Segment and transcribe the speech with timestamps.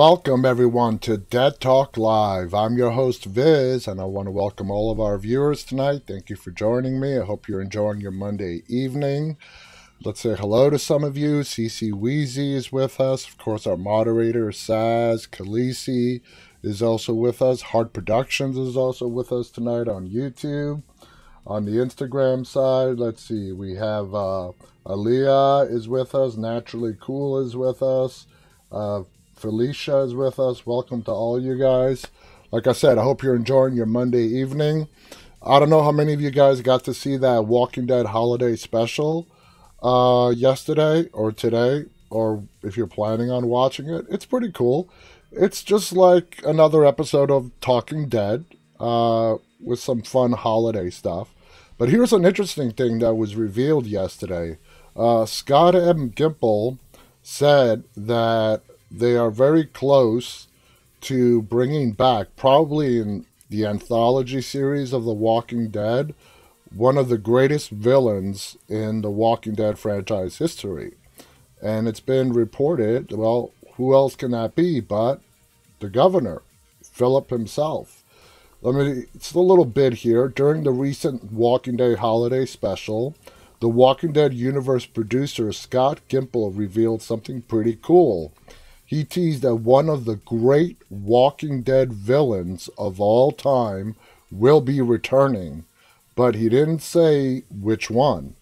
[0.00, 2.54] Welcome, everyone, to Dead Talk Live.
[2.54, 6.04] I'm your host, Viz, and I want to welcome all of our viewers tonight.
[6.06, 7.18] Thank you for joining me.
[7.18, 9.36] I hope you're enjoying your Monday evening.
[10.02, 11.40] Let's say hello to some of you.
[11.40, 13.28] CC Wheezy is with us.
[13.28, 16.22] Of course, our moderator, Saz Khaleesi,
[16.62, 17.60] is also with us.
[17.60, 20.82] Hard Productions is also with us tonight on YouTube.
[21.46, 24.52] On the Instagram side, let's see, we have uh,
[24.86, 26.38] Aaliyah is with us.
[26.38, 28.26] Naturally Cool is with us.
[28.72, 29.02] Uh,
[29.40, 30.66] Felicia is with us.
[30.66, 32.06] Welcome to all you guys.
[32.52, 34.86] Like I said, I hope you're enjoying your Monday evening.
[35.42, 38.54] I don't know how many of you guys got to see that Walking Dead holiday
[38.54, 39.26] special
[39.82, 44.04] uh, yesterday or today, or if you're planning on watching it.
[44.10, 44.90] It's pretty cool.
[45.32, 48.44] It's just like another episode of Talking Dead
[48.78, 51.34] uh, with some fun holiday stuff.
[51.78, 54.58] But here's an interesting thing that was revealed yesterday.
[54.94, 56.10] Uh, Scott M.
[56.10, 56.78] Gimple
[57.22, 60.48] said that they are very close
[61.02, 66.14] to bringing back, probably in the anthology series of The Walking Dead,
[66.74, 70.94] one of the greatest villains in the Walking Dead franchise history.
[71.62, 75.20] And it's been reported, well, who else can that be but
[75.80, 76.42] the governor,
[76.82, 78.04] Philip himself?
[78.62, 80.28] Let me, it's a little bit here.
[80.28, 83.16] During the recent Walking Dead holiday special,
[83.60, 88.32] the Walking Dead universe producer Scott Gimple revealed something pretty cool
[88.90, 93.94] he teased that one of the great Walking Dead villains of all time
[94.32, 95.64] will be returning,
[96.16, 98.34] but he didn't say which one.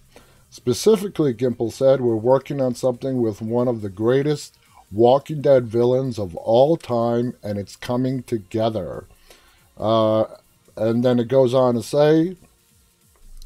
[0.48, 4.56] Specifically, Gimple said, We're working on something with one of the greatest
[4.90, 9.04] Walking Dead villains of all time, and it's coming together.
[9.76, 10.24] Uh,
[10.78, 12.38] and then it goes on to say,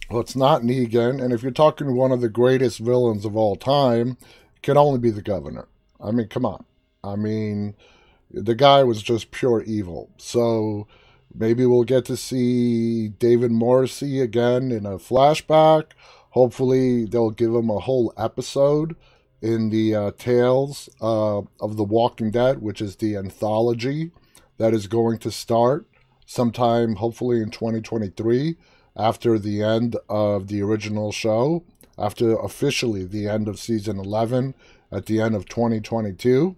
[0.09, 3.57] well, it's not Negan, and if you're talking one of the greatest villains of all
[3.57, 4.19] time,
[4.55, 5.67] it can only be the governor.
[6.01, 6.65] I mean, come on.
[7.05, 7.75] I mean,
[8.31, 10.11] the guy was just pure evil.
[10.17, 10.87] So
[11.35, 15.93] maybe we'll get to see David Morrissey again in a flashback.
[16.31, 18.97] Hopefully, they'll give him a whole episode
[19.43, 24.13] in the uh, Tales uh, of the Walking Dead, which is the anthology
[24.57, 25.87] that is going to start
[26.25, 28.57] sometime, hopefully in 2023,
[28.97, 31.65] after the end of the original show,
[31.99, 34.55] after officially the end of season 11
[34.91, 36.57] at the end of 2022.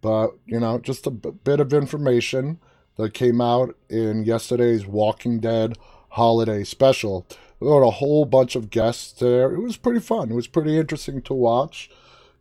[0.00, 2.58] But, you know, just a b- bit of information
[2.96, 5.76] that came out in yesterday's Walking Dead
[6.10, 7.26] holiday special.
[7.60, 9.52] We were a whole bunch of guests there.
[9.52, 10.30] It was pretty fun.
[10.30, 11.90] It was pretty interesting to watch.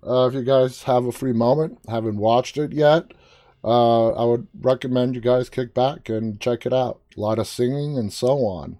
[0.06, 3.12] Uh, if you guys have a free moment, haven't watched it yet,
[3.63, 7.01] uh, I would recommend you guys kick back and check it out.
[7.18, 8.78] A lot of singing and so on.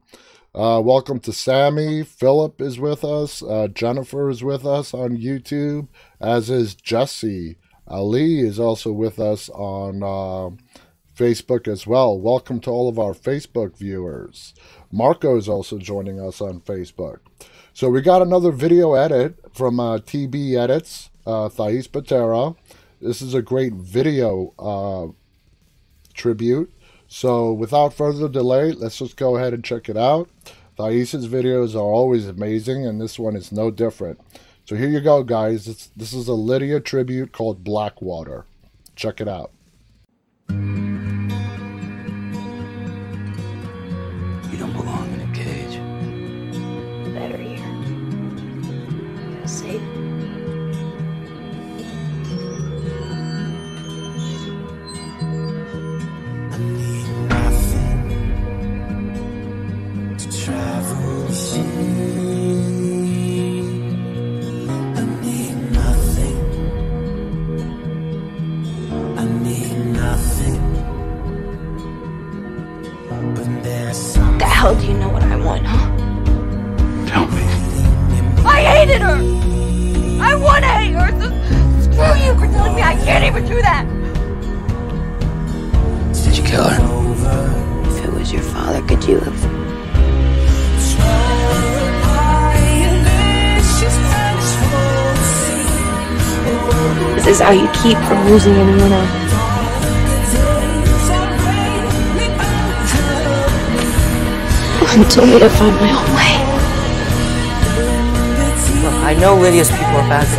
[0.54, 2.04] Uh, welcome to Sammy.
[2.04, 3.44] Philip is with us.
[3.44, 5.88] Uh, Jennifer is with us on YouTube,
[6.22, 7.58] as is Jesse.
[7.88, 10.56] Ali is also with us on uh,
[11.16, 12.20] Facebook as well.
[12.20, 14.54] Welcome to all of our Facebook viewers.
[14.92, 17.20] Marco is also joining us on Facebook.
[17.74, 22.56] So we got another video edit from uh, TB Edits, uh, Thais Patera.
[23.02, 25.14] This is a great video uh,
[26.14, 26.74] tribute.
[27.08, 30.30] So without further delay, let's just go ahead and check it out.
[30.78, 34.20] Thais's videos are always amazing, and this one is no different.
[34.68, 35.70] So here you go, guys.
[35.70, 38.44] It's, this is a Lydia tribute called Blackwater.
[38.98, 39.52] Check it out.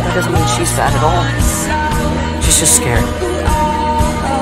[0.09, 1.21] That doesn't mean she's bad at all.
[2.41, 3.05] She's just scared.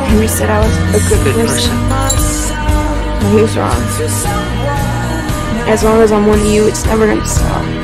[0.08, 1.76] Henry said I was a good, Good person.
[1.92, 3.36] person.
[3.36, 3.76] He was wrong.
[5.68, 7.77] As long as I'm one of you, it's never gonna stop.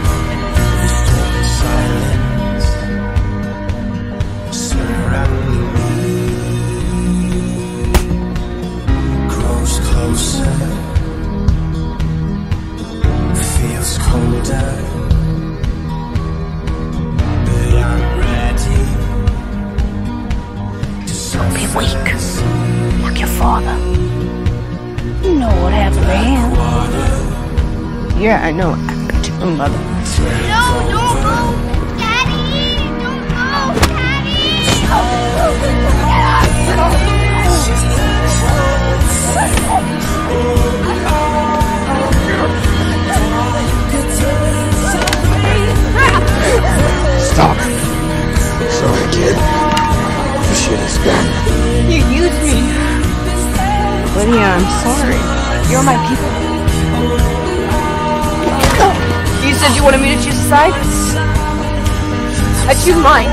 [62.93, 63.32] I choose mine.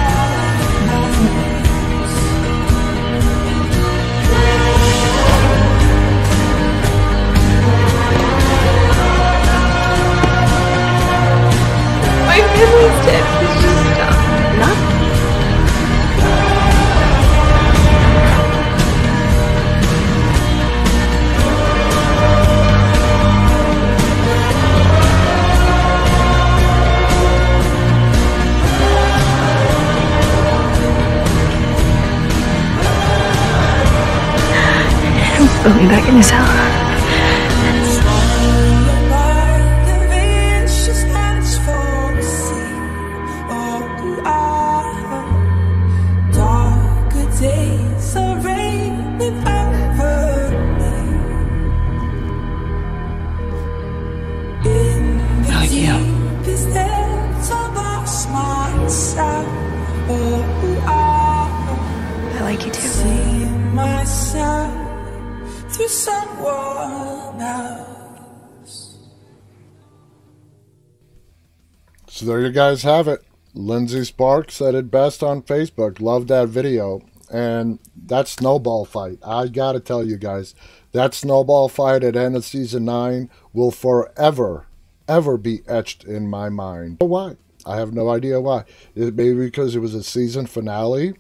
[72.20, 73.24] So there you guys have it.
[73.54, 76.02] Lindsay Sparks said it best on Facebook.
[76.02, 77.00] Love that video.
[77.32, 80.54] And that snowball fight, I gotta tell you guys,
[80.92, 84.66] that snowball fight at end of season nine will forever,
[85.08, 86.98] ever be etched in my mind.
[87.00, 87.36] Why?
[87.64, 88.64] I have no idea why.
[88.94, 91.14] It may be because it was a season finale,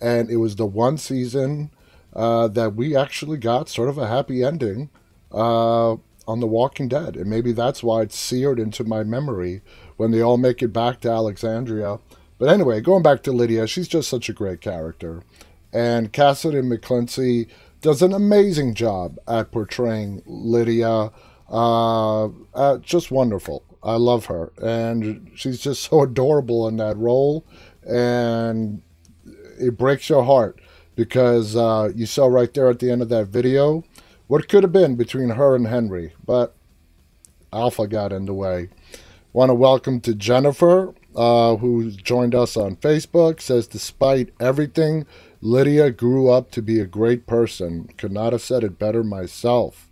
[0.00, 1.72] and it was the one season
[2.14, 4.90] uh, that we actually got sort of a happy ending
[5.32, 5.96] uh,
[6.28, 7.16] on The Walking Dead.
[7.16, 9.62] And maybe that's why it's seared into my memory
[9.96, 11.98] when they all make it back to Alexandria.
[12.38, 15.22] But anyway, going back to Lydia, she's just such a great character.
[15.72, 17.48] And Cassady McClincy
[17.80, 21.10] does an amazing job at portraying Lydia.
[21.50, 23.62] Uh, uh, just wonderful.
[23.82, 24.52] I love her.
[24.62, 27.44] And she's just so adorable in that role.
[27.86, 28.82] And
[29.60, 30.60] it breaks your heart
[30.96, 33.84] because uh, you saw right there at the end of that video
[34.26, 36.14] what could have been between her and Henry.
[36.24, 36.54] But
[37.52, 38.70] Alpha got in the way.
[39.34, 43.40] Want to welcome to Jennifer, uh, who joined us on Facebook.
[43.40, 45.06] Says, despite everything,
[45.40, 47.88] Lydia grew up to be a great person.
[47.98, 49.90] Could not have said it better myself.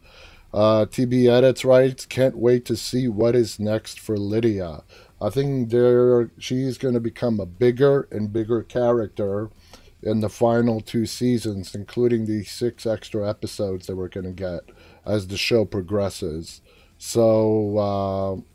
[0.54, 4.84] Uh, TB Edits writes, can't wait to see what is next for Lydia.
[5.20, 9.50] I think there she's going to become a bigger and bigger character
[10.04, 14.60] in the final two seasons, including the six extra episodes that we're going to get
[15.04, 16.60] as the show progresses.
[16.96, 18.51] So uh,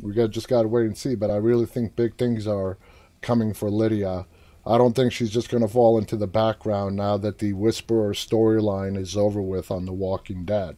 [0.00, 1.14] we got just got to wait and see.
[1.14, 2.78] But I really think big things are
[3.22, 4.26] coming for Lydia.
[4.66, 8.12] I don't think she's just going to fall into the background now that the Whisperer
[8.12, 10.76] storyline is over with on The Walking Dead.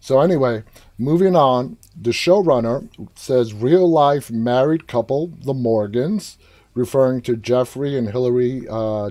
[0.00, 0.64] So anyway,
[0.98, 6.38] moving on, the showrunner says real life married couple, the Morgans,
[6.74, 9.10] referring to Jeffrey and Hilary uh,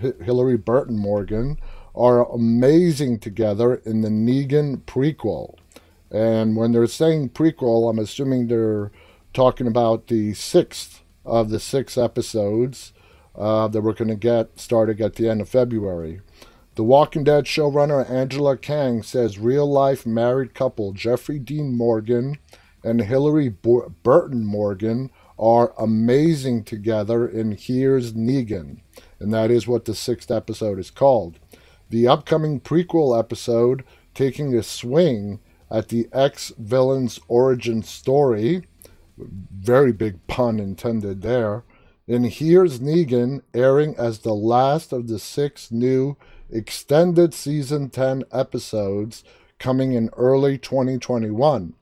[0.00, 1.58] H- Hilary Burton Morgan,
[1.96, 5.56] are amazing together in the Negan prequel.
[6.10, 8.92] And when they're saying prequel, I'm assuming they're
[9.32, 12.92] talking about the sixth of the six episodes
[13.34, 16.20] uh, that we're going to get starting at the end of February.
[16.76, 22.38] The Walking Dead showrunner Angela Kang says real life married couple Jeffrey Dean Morgan
[22.82, 28.80] and Hilary Burton Morgan are amazing together in Here's Negan,
[29.18, 31.38] and that is what the sixth episode is called.
[31.90, 33.84] The upcoming prequel episode,
[34.14, 35.40] taking a swing
[35.70, 38.66] at the ex villain's origin story,
[39.16, 41.64] very big pun intended there,
[42.06, 46.16] and Here's Negan airing as the last of the six new
[46.50, 49.24] extended season 10 episodes
[49.58, 51.74] coming in early 2021.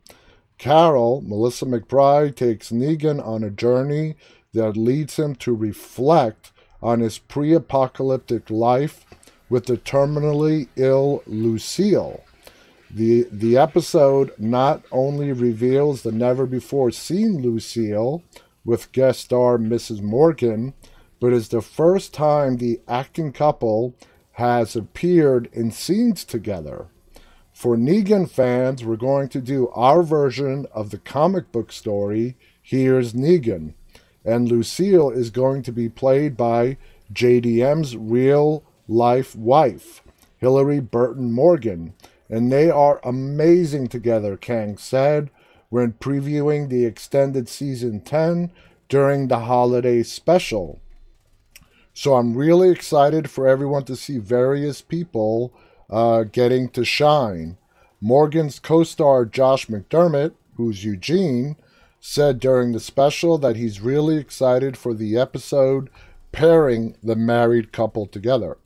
[0.59, 4.15] Carol, Melissa McBride, takes Negan on a journey
[4.55, 9.05] that leads him to reflect on his pre apocalyptic life
[9.49, 12.23] with the terminally ill Lucille.
[12.95, 18.23] The, the episode not only reveals the never before seen Lucille
[18.67, 20.03] with guest star Mrs.
[20.03, 20.75] Morgan,
[21.19, 23.95] but is the first time the acting couple
[24.33, 26.89] has appeared in scenes together.
[27.53, 33.15] For Negan fans, we're going to do our version of the comic book story, Here's
[33.15, 33.73] Negan.
[34.25, 36.77] And Lucille is going to be played by
[37.13, 40.03] JDM's real life wife,
[40.39, 41.95] Hilary Burton Morgan.
[42.29, 45.31] And they are amazing together, Kang said
[45.73, 48.53] when previewing the extended season 10
[48.91, 50.83] during the holiday special.
[51.95, 55.55] So I'm really excited for everyone to see various people
[55.89, 57.57] uh, getting to shine.
[58.03, 61.57] Morgan's co star Josh McDermitt, who's Eugene,
[62.01, 65.89] said during the special that he's really excited for the episode
[66.33, 68.59] pairing the married couple together.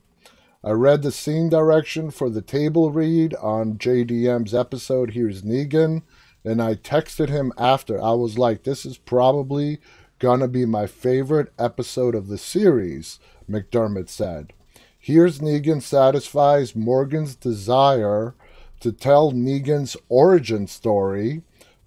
[0.67, 6.03] I read the scene direction for the table read on JDM's episode Here's Negan,
[6.45, 8.03] and I texted him after.
[8.03, 9.79] I was like, this is probably
[10.19, 14.55] gonna be my favorite episode of the series, McDermitt said.
[14.99, 18.35] Here's Negan satisfies Morgan's desire
[18.81, 21.43] to tell Negan's origin story,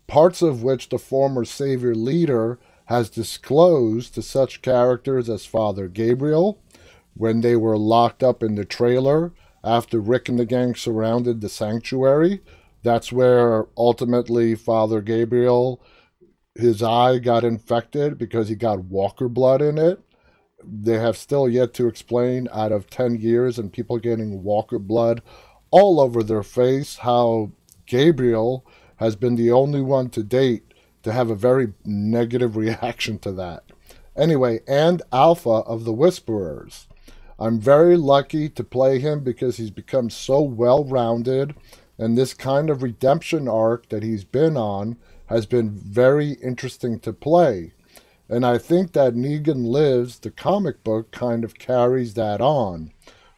[0.08, 6.60] parts of which the former Savior leader has disclosed to such characters as Father Gabriel
[7.13, 11.50] when they were locked up in the trailer after Rick and the gang surrounded the
[11.50, 12.42] sanctuary.
[12.84, 15.82] That's where ultimately Father Gabriel,
[16.56, 20.00] his eye got infected because he got walker blood in it.
[20.63, 25.22] They have still yet to explain out of 10 years and people getting walker blood
[25.72, 27.51] all over their face how
[27.86, 28.66] Gabriel
[28.98, 30.74] has been the only one to date
[31.04, 33.63] to have a very negative reaction to that.
[34.16, 36.88] Anyway, and Alpha of the Whisperers.
[37.41, 41.55] I'm very lucky to play him because he's become so well rounded,
[41.98, 47.13] and this kind of redemption arc that he's been on has been very interesting to
[47.13, 47.72] play.
[48.27, 52.91] And I think that Negan Lives, the comic book, kind of carries that on.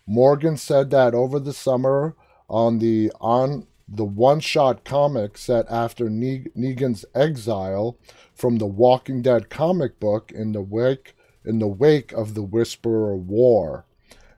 [0.08, 2.16] Morgan said that over the summer
[2.50, 7.98] on the on the one-shot comic set after Negan's exile
[8.34, 11.16] from the Walking Dead comic book in the wake
[11.46, 13.86] in the wake of the Whisperer War.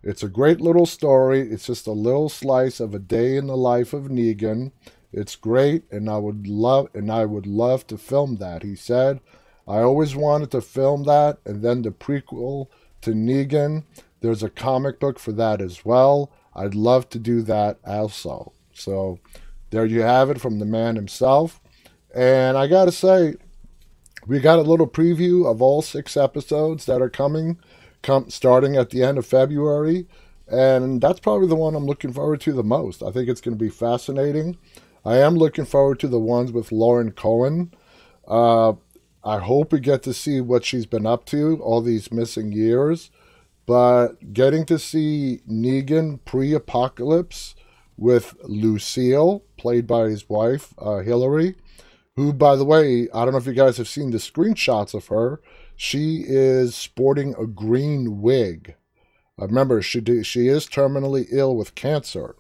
[0.03, 1.41] It's a great little story.
[1.41, 4.73] It's just a little slice of a day in the life of Negan.
[5.13, 9.21] It's great and I would love and I would love to film that, he said.
[9.67, 12.67] I always wanted to film that and then the prequel
[13.01, 13.85] to Negan.
[14.19, 16.31] There's a comic book for that as well.
[16.53, 18.51] I'd love to do that also.
[18.73, 19.19] So
[19.69, 21.61] there you have it from the man himself.
[22.13, 23.35] And I got to say,
[24.27, 27.57] we got a little preview of all six episodes that are coming,
[28.03, 30.07] come starting at the end of February.
[30.47, 33.01] And that's probably the one I'm looking forward to the most.
[33.01, 34.57] I think it's going to be fascinating.
[35.05, 37.73] I am looking forward to the ones with Lauren Cohan.
[38.27, 38.73] Uh,
[39.23, 43.09] I hope we get to see what she's been up to all these missing years.
[43.65, 47.55] But getting to see Negan pre apocalypse
[47.97, 51.55] with Lucille, played by his wife, uh, Hilary,
[52.15, 55.07] who, by the way, I don't know if you guys have seen the screenshots of
[55.07, 55.41] her.
[55.83, 58.75] She is sporting a green wig.
[59.37, 62.37] Uh, remember, she, do, she is terminally ill with cancer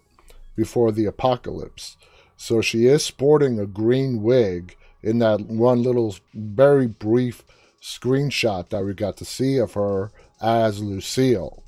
[0.55, 1.97] before the apocalypse.
[2.37, 7.43] So she is sporting a green wig in that one little very brief
[7.81, 11.63] screenshot that we got to see of her as Lucille.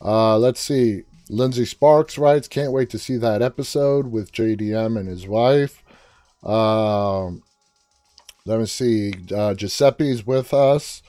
[0.00, 1.02] Uh, let's see.
[1.28, 5.82] Lindsay Sparks writes, can't wait to see that episode with JDM and his wife.
[6.44, 7.32] Uh,
[8.50, 9.12] let me see.
[9.32, 11.02] Uh, Giuseppe's with us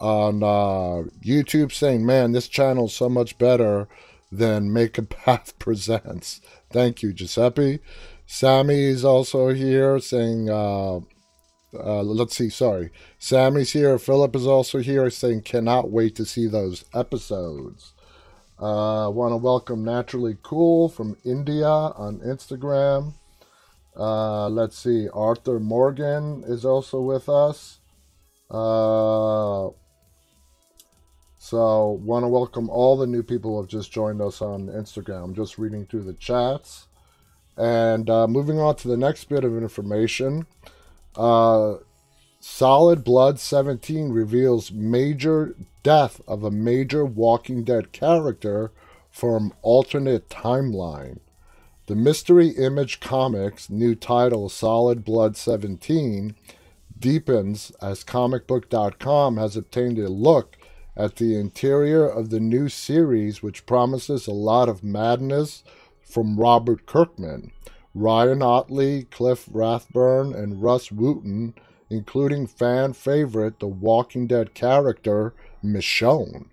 [0.00, 3.88] on uh, YouTube saying, man, this channel is so much better
[4.32, 6.40] than Make a Path Presents.
[6.70, 7.80] Thank you, Giuseppe.
[8.26, 11.00] Sammy is also here saying, uh,
[11.74, 12.90] uh, let's see, sorry.
[13.18, 13.98] Sammy's here.
[13.98, 17.92] Philip is also here saying, cannot wait to see those episodes.
[18.58, 23.12] I uh, want to welcome Naturally Cool from India on Instagram.
[23.98, 27.80] Uh, let's see, Arthur Morgan is also with us.
[28.48, 29.70] Uh,
[31.38, 35.34] so, want to welcome all the new people who have just joined us on Instagram.
[35.34, 36.86] Just reading through the chats.
[37.56, 40.46] And uh, moving on to the next bit of information.
[41.16, 41.78] Uh,
[42.40, 48.70] Solid Blood 17 reveals major death of a major Walking Dead character
[49.10, 51.18] from alternate timeline.
[51.88, 56.34] The Mystery Image Comics new title Solid Blood 17
[56.98, 60.58] deepens as comicbook.com has obtained a look
[60.94, 65.64] at the interior of the new series, which promises a lot of madness
[66.02, 67.52] from Robert Kirkman.
[67.94, 71.54] Ryan Ottley, Cliff Rathburn, and Rus Wooton,
[71.88, 75.32] including fan favorite The Walking Dead character
[75.64, 76.50] Michonne.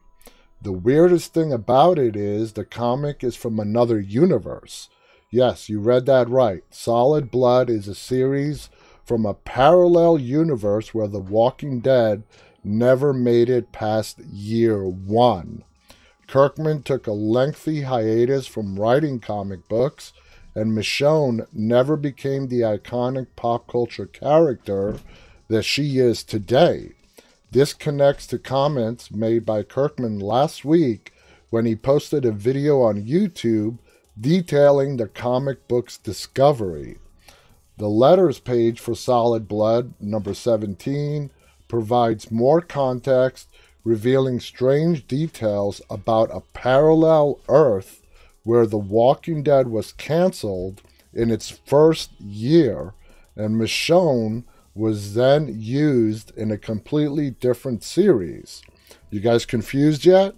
[0.61, 4.87] The weirdest thing about it is the comic is from another universe.
[5.31, 6.63] Yes, you read that right.
[6.69, 8.69] Solid Blood is a series
[9.03, 12.23] from a parallel universe where The Walking Dead
[12.63, 15.63] never made it past year one.
[16.27, 20.13] Kirkman took a lengthy hiatus from writing comic books,
[20.55, 24.97] and Michonne never became the iconic pop culture character
[25.47, 26.93] that she is today.
[27.51, 31.13] This connects to comments made by Kirkman last week
[31.49, 33.77] when he posted a video on YouTube
[34.19, 36.97] detailing the comic book's discovery.
[37.77, 41.29] The letters page for Solid Blood, number 17,
[41.67, 43.49] provides more context,
[43.83, 48.01] revealing strange details about a parallel Earth
[48.43, 50.81] where The Walking Dead was canceled
[51.13, 52.93] in its first year,
[53.35, 54.43] and Michonne
[54.73, 58.61] was then used in a completely different series.
[59.09, 60.35] You guys confused yet?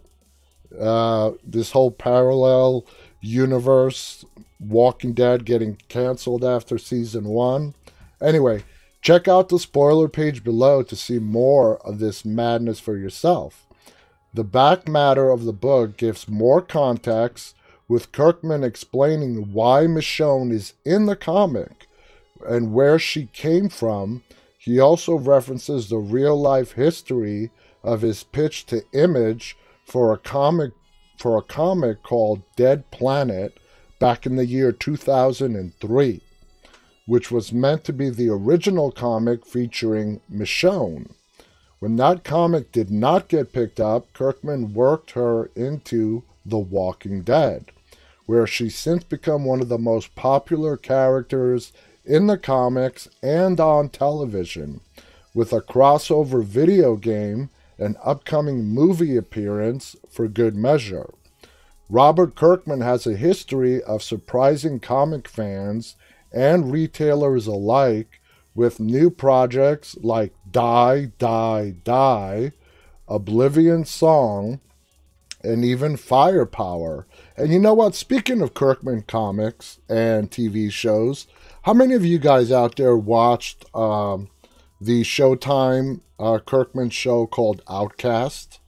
[0.78, 2.86] Uh, this whole parallel
[3.22, 4.26] universe,
[4.60, 7.74] Walking Dead getting canceled after season one.
[8.22, 8.64] Anyway,
[9.02, 13.68] check out the spoiler page below to see more of this madness for yourself.
[14.34, 17.56] The back matter of the book gives more context,
[17.88, 21.88] with Kirkman explaining why Michonne is in the comic
[22.48, 24.24] and where she came from.
[24.58, 27.52] He also references the real life history
[27.84, 30.74] of his pitch to Image for a comic
[31.18, 33.58] for a comic called Dead Planet
[34.00, 36.22] back in the year 2003,
[37.06, 41.12] which was meant to be the original comic featuring Michonne.
[41.80, 47.66] When that comic did not get picked up, Kirkman worked her into The Walking Dead,
[48.26, 51.72] where she's since become one of the most popular characters
[52.04, 54.82] in the comics and on television,
[55.34, 61.10] with a crossover video game and upcoming movie appearance for good measure.
[61.90, 65.96] Robert Kirkman has a history of surprising comic fans
[66.34, 68.20] and retailers alike
[68.54, 72.52] with new projects like Die, Die, Die,
[73.08, 74.60] Oblivion Song,
[75.44, 77.08] and even Firepower.
[77.38, 77.96] And you know what?
[77.96, 81.28] Speaking of Kirkman comics and TV shows,
[81.62, 84.30] how many of you guys out there watched um,
[84.80, 88.60] the Showtime uh, Kirkman show called Outcast?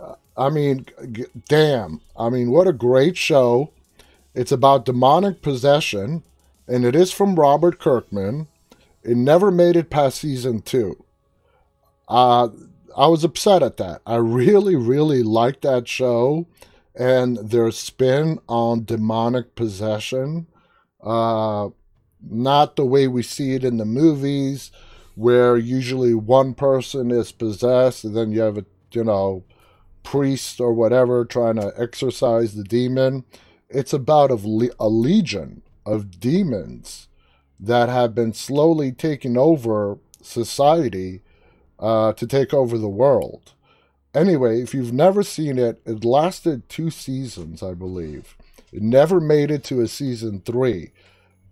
[0.00, 2.00] Uh, I mean, g- damn.
[2.18, 3.72] I mean, what a great show.
[4.34, 6.22] It's about demonic possession,
[6.68, 8.48] and it is from Robert Kirkman.
[9.02, 11.04] It never made it past season two.
[12.08, 12.48] Uh,
[12.96, 14.02] I was upset at that.
[14.06, 16.46] I really, really liked that show
[16.94, 20.46] and their spin on demonic possession.
[21.02, 21.70] Uh,
[22.22, 24.70] not the way we see it in the movies,
[25.20, 29.44] where usually one person is possessed and then you have a, you know,
[30.02, 33.22] priest or whatever trying to exorcise the demon.
[33.68, 37.08] It's about a, a legion of demons
[37.60, 41.20] that have been slowly taking over society
[41.78, 43.52] uh, to take over the world.
[44.14, 48.38] Anyway, if you've never seen it, it lasted two seasons, I believe.
[48.72, 50.92] It never made it to a season three,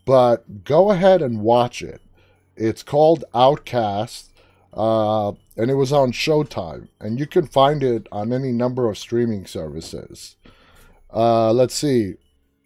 [0.07, 2.01] but go ahead and watch it.
[2.59, 4.33] It's called Outcast,
[4.75, 8.99] uh, and it was on Showtime, and you can find it on any number of
[8.99, 10.37] streaming services.
[11.13, 12.15] Uh, let's see.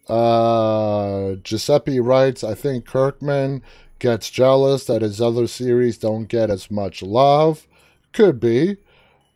[0.09, 3.61] Uh, Giuseppe writes, I think Kirkman
[3.99, 7.67] gets jealous that his other series don't get as much love.
[8.11, 8.77] Could be.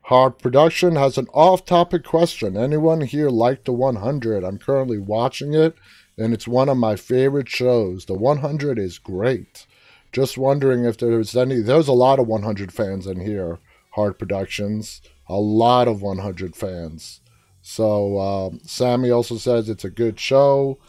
[0.03, 2.57] Hard Production has an off topic question.
[2.57, 4.43] Anyone here like The 100?
[4.43, 5.75] I'm currently watching it,
[6.17, 8.05] and it's one of my favorite shows.
[8.05, 9.66] The 100 is great.
[10.17, 11.61] Just wondering if there's any.
[11.61, 13.59] There's a lot of 100 fans in here.
[13.91, 14.99] Hard Productions.
[15.29, 17.21] A lot of 100 fans.
[17.61, 20.79] So, um, Sammy also says it's a good show.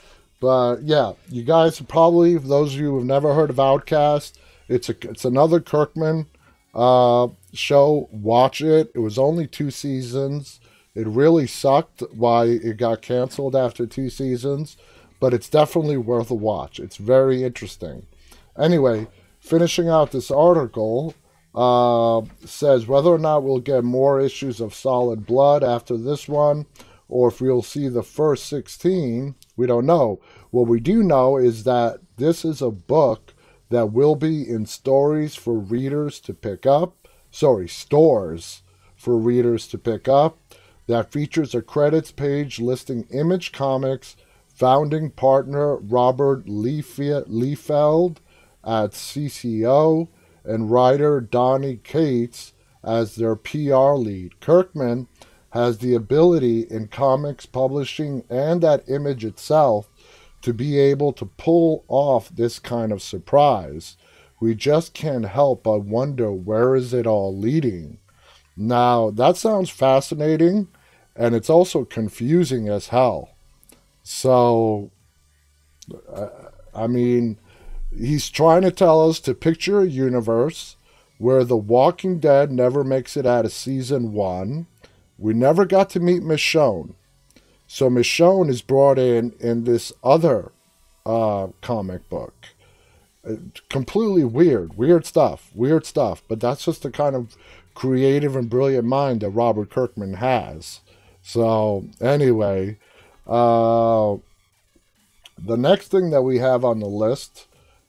[0.40, 4.88] But yeah, you guys probably, those of you who have never heard of Outcast, it's
[4.88, 6.24] a it's another Kirkman
[6.74, 8.08] uh, show.
[8.10, 8.90] Watch it.
[8.94, 10.58] It was only two seasons.
[10.94, 14.78] It really sucked why it got canceled after two seasons,
[15.20, 16.80] but it's definitely worth a watch.
[16.80, 18.06] It's very interesting.
[18.58, 19.06] Anyway,
[19.48, 21.14] finishing out this article
[21.54, 26.66] uh, says whether or not we'll get more issues of Solid Blood after this one,
[27.08, 30.20] or if we'll see the first 16, we don't know.
[30.50, 33.34] What we do know is that this is a book
[33.70, 37.08] that will be in stories for readers to pick up.
[37.30, 38.62] Sorry, stores
[38.94, 40.38] for readers to pick up.
[40.86, 48.16] That features a credits page listing Image Comics founding partner Robert Liefeld
[48.68, 50.08] at CCO
[50.44, 52.52] and writer Donny Cates
[52.84, 54.40] as their PR lead.
[54.40, 55.08] Kirkman
[55.50, 59.88] has the ability in comics publishing and that image itself
[60.42, 63.96] to be able to pull off this kind of surprise.
[64.38, 67.98] We just can't help but wonder where is it all leading.
[68.54, 70.68] Now, that sounds fascinating
[71.16, 73.30] and it's also confusing as hell.
[74.02, 74.90] So,
[76.12, 76.28] uh,
[76.74, 77.38] I mean,
[77.98, 80.76] he's trying to tell us to picture a universe
[81.18, 84.66] where The Walking Dead never makes it out of season one.
[85.18, 86.94] We never got to meet Michonne.
[87.66, 90.52] So Michonne is brought in in this other
[91.04, 92.34] uh, comic book.
[93.28, 93.34] Uh,
[93.68, 96.22] completely weird, weird stuff, weird stuff.
[96.28, 97.36] But that's just the kind of
[97.74, 100.80] creative and brilliant mind that Robert Kirkman has.
[101.20, 102.78] So anyway,
[103.26, 104.16] uh,
[105.36, 107.47] the next thing that we have on the list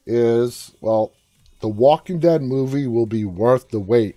[0.10, 1.14] is well,
[1.62, 4.16] the Walking Dead movie will be worth the wait.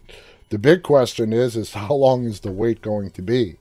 [0.50, 3.56] The big question is is how long is the wait going to be?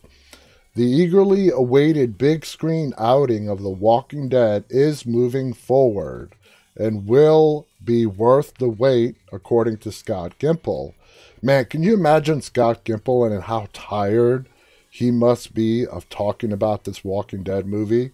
[0.74, 6.34] The eagerly awaited big screen outing of The Walking Dead is moving forward
[6.78, 10.94] and will be worth the wait, according to Scott Gimple.
[11.42, 14.48] Man, can you imagine Scott Gimple and how tired
[14.90, 18.12] he must be of talking about this Walking Dead movie?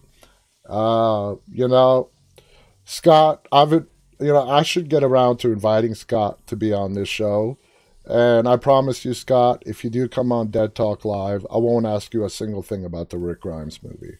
[0.68, 2.10] Uh, you know,
[2.84, 3.86] Scott, I've
[4.20, 7.58] you know I should get around to inviting Scott to be on this show
[8.08, 11.84] and I promise you, Scott, if you do come on Dead Talk Live, I won't
[11.84, 14.16] ask you a single thing about the Rick Grimes movie.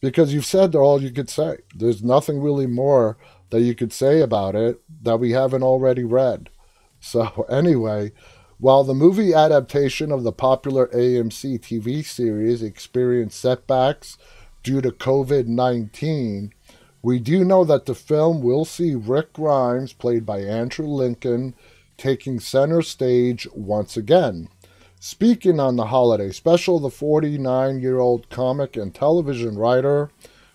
[0.00, 1.58] Because you've said all you could say.
[1.74, 3.18] There's nothing really more
[3.50, 6.50] that you could say about it that we haven't already read.
[7.00, 8.12] So, anyway,
[8.58, 14.18] while the movie adaptation of the popular AMC TV series experienced setbacks
[14.62, 16.52] due to COVID 19,
[17.06, 21.54] we do know that the film will see Rick Grimes, played by Andrew Lincoln,
[21.96, 24.48] taking center stage once again.
[24.98, 30.10] Speaking on the holiday special, the 49 year old comic and television writer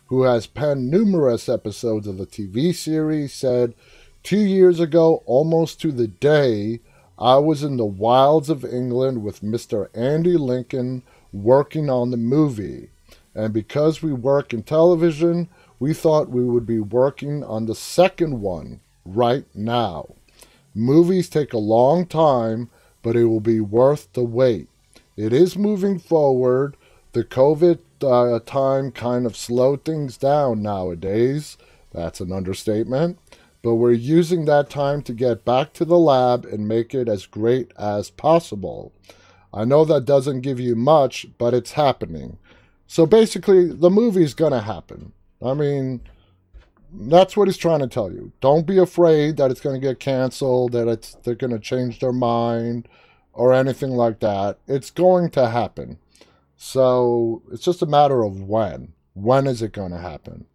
[0.08, 3.74] who has penned numerous episodes of the TV series said,
[4.22, 6.82] Two years ago, almost to the day,
[7.18, 9.88] I was in the wilds of England with Mr.
[9.96, 12.90] Andy Lincoln working on the movie.
[13.34, 15.48] And because we work in television,
[15.82, 20.13] we thought we would be working on the second one right now.
[20.76, 22.70] Movies take a long time,
[23.02, 24.70] but it will be worth the wait.
[25.17, 26.78] It is moving forward.
[27.13, 31.58] The COVID uh, time kind of slowed things down nowadays.
[31.91, 33.17] That's an understatement.
[33.63, 37.26] But we're using that time to get back to the lab and make it as
[37.26, 38.91] great as possible.
[39.52, 42.38] I know that doesn't give you much, but it's happening.
[42.86, 45.13] So basically, the movie's going to happen.
[45.43, 46.01] I mean,
[46.93, 48.32] that's what he's trying to tell you.
[48.41, 51.99] Don't be afraid that it's going to get canceled, that it's they're going to change
[51.99, 52.88] their mind
[53.34, 54.60] or anything like that.
[54.67, 55.97] It's going to happen.
[56.58, 58.93] So it's just a matter of when.
[59.13, 60.45] When is it going to happen?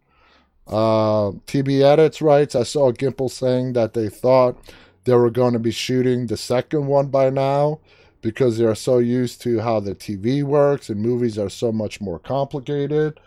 [0.67, 4.57] Uh, TB Edits writes, I saw Gimple saying that they thought
[5.05, 7.79] they were going to be shooting the second one by now
[8.21, 12.19] because they're so used to how the TV works and movies are so much more
[12.19, 13.19] complicated.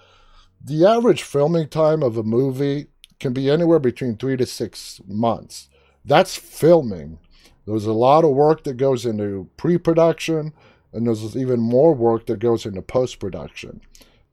[0.62, 5.68] The average filming time of a movie can be anywhere between three to six months.
[6.04, 7.18] That's filming.
[7.66, 10.52] There's a lot of work that goes into pre production,
[10.92, 13.80] and there's even more work that goes into post production.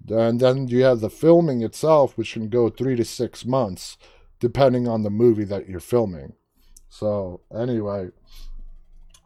[0.09, 3.97] And then you have the filming itself, which can go three to six months,
[4.39, 6.33] depending on the movie that you're filming.
[6.89, 8.09] So, anyway,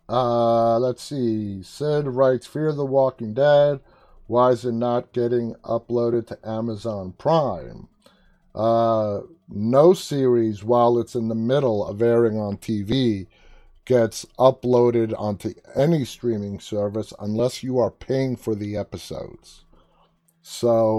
[0.10, 1.62] uh, let's see.
[1.64, 3.80] Sid writes Fear the Walking Dead.
[4.32, 7.90] Why is it not getting uploaded to Amazon Prime?
[8.56, 13.28] Uh, no series, while it's in the middle of airing on TV,
[13.84, 19.66] gets uploaded onto any streaming service unless you are paying for the episodes.
[20.42, 20.98] So,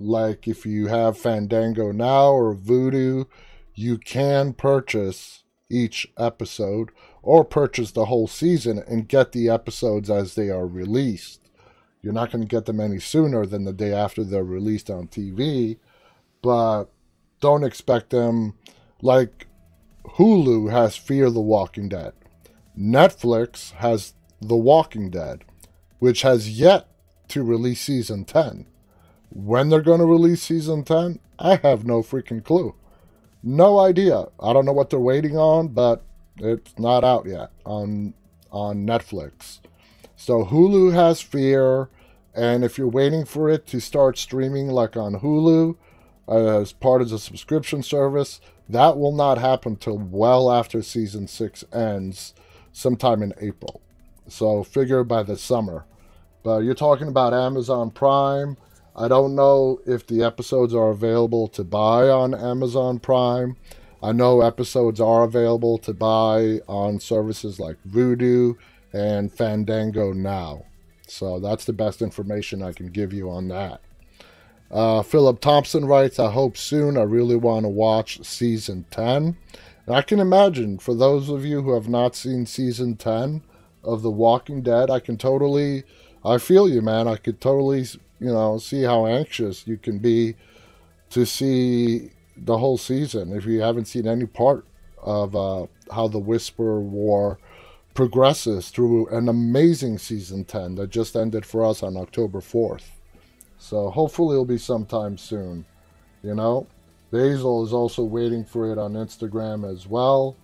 [0.00, 3.26] like if you have Fandango now or Vudu,
[3.74, 6.88] you can purchase each episode
[7.22, 11.41] or purchase the whole season and get the episodes as they are released.
[12.02, 15.06] You're not going to get them any sooner than the day after they're released on
[15.06, 15.78] TV,
[16.42, 16.86] but
[17.40, 18.54] don't expect them
[19.00, 19.46] like
[20.16, 22.12] Hulu has Fear the Walking Dead.
[22.76, 25.44] Netflix has The Walking Dead,
[26.00, 26.88] which has yet
[27.28, 28.66] to release season 10.
[29.30, 32.74] When they're going to release season 10, I have no freaking clue.
[33.42, 34.26] No idea.
[34.40, 36.02] I don't know what they're waiting on, but
[36.38, 38.14] it's not out yet on
[38.50, 39.60] on Netflix.
[40.24, 41.88] So Hulu has Fear,
[42.32, 45.74] and if you're waiting for it to start streaming like on Hulu,
[46.28, 48.40] uh, as part of the subscription service.
[48.68, 52.34] That will not happen till well after season six ends,
[52.70, 53.80] sometime in April.
[54.28, 55.86] So figure by the summer.
[56.44, 58.56] But you're talking about Amazon Prime.
[58.94, 63.56] I don't know if the episodes are available to buy on Amazon Prime.
[64.00, 68.56] I know episodes are available to buy on services like Vudu
[68.92, 70.64] and Fandango now.
[71.06, 73.80] So that's the best information I can give you on that.
[74.70, 76.96] Uh, Philip Thompson writes, I hope soon.
[76.96, 79.36] I really want to watch season 10.
[79.86, 83.42] And I can imagine for those of you who have not seen season 10
[83.84, 85.84] of The Walking Dead, I can totally,
[86.24, 87.06] I feel you, man.
[87.06, 87.80] I could totally,
[88.18, 90.36] you know, see how anxious you can be
[91.10, 94.64] to see the whole season if you haven't seen any part
[95.02, 97.38] of uh, how the Whisper War
[97.94, 102.90] progresses through an amazing season 10 that just ended for us on October 4th.
[103.58, 105.64] So hopefully it'll be sometime soon,
[106.22, 106.66] you know?
[107.10, 110.36] Basil is also waiting for it on Instagram as well.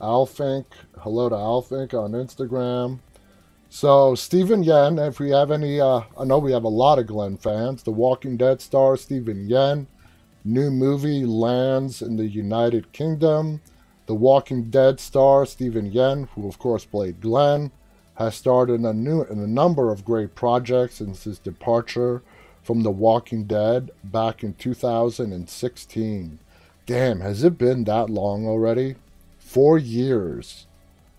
[0.00, 0.66] Alfink,
[0.98, 3.00] hello to Alfink on Instagram.
[3.70, 7.06] So Steven Yeun, if we have any, uh, I know we have a lot of
[7.06, 7.82] Glenn fans.
[7.82, 9.86] The Walking Dead star Steven Yeun,
[10.44, 13.60] new movie lands in the United Kingdom.
[14.10, 17.70] The Walking Dead star Steven Yeun, who of course played Glenn,
[18.16, 22.20] has starred in a new in a number of great projects since his departure
[22.60, 26.40] from The Walking Dead back in 2016.
[26.86, 28.96] Damn, has it been that long already?
[29.38, 30.66] Four years.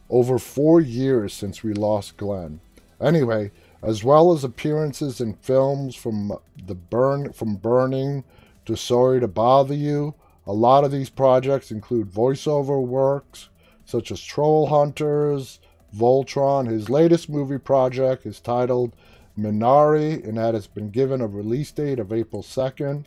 [0.10, 2.60] Over four years since we lost Glenn.
[3.00, 3.52] Anyway,
[3.82, 8.26] as well as appearances in films from the burn from Burning
[8.66, 10.14] to Sorry to Bother You,
[10.46, 13.50] a lot of these projects include voiceover works
[13.86, 15.60] such as Troll Hunters,
[15.96, 16.68] Voltron.
[16.68, 18.96] His latest movie project is titled
[19.38, 23.06] Minari, and that has been given a release date of April 2nd,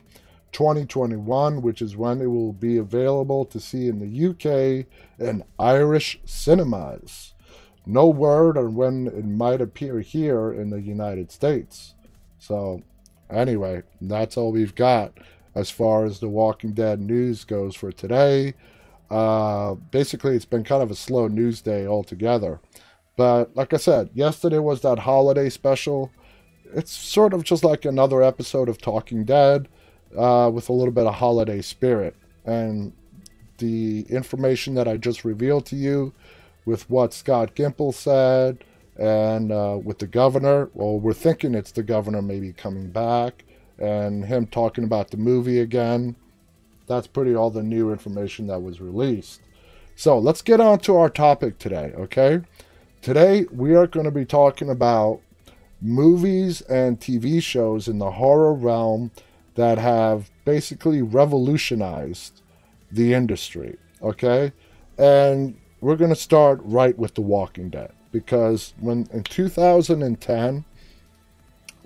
[0.52, 4.86] 2021, which is when it will be available to see in the UK
[5.18, 7.32] and Irish cinemas.
[7.86, 11.94] No word on when it might appear here in the United States.
[12.38, 12.82] So,
[13.30, 15.12] anyway, that's all we've got
[15.54, 18.54] as far as the Walking Dead news goes for today.
[19.10, 22.60] Uh, basically, it's been kind of a slow news day altogether.
[23.16, 26.10] But like I said, yesterday was that holiday special.
[26.74, 29.68] It's sort of just like another episode of Talking Dead
[30.16, 32.16] uh, with a little bit of holiday spirit.
[32.44, 32.92] And
[33.58, 36.12] the information that I just revealed to you
[36.64, 38.64] with what Scott Gimple said
[38.98, 43.44] and uh, with the governor, well, we're thinking it's the governor maybe coming back
[43.78, 46.16] and him talking about the movie again.
[46.86, 49.40] That's pretty all the new information that was released.
[49.96, 52.40] So let's get on to our topic today, okay?
[53.00, 55.20] Today we are going to be talking about
[55.80, 59.10] movies and TV shows in the horror realm
[59.54, 62.42] that have basically revolutionized
[62.90, 64.52] the industry, okay?
[64.98, 70.64] And we're going to start right with The Walking Dead because when in 2010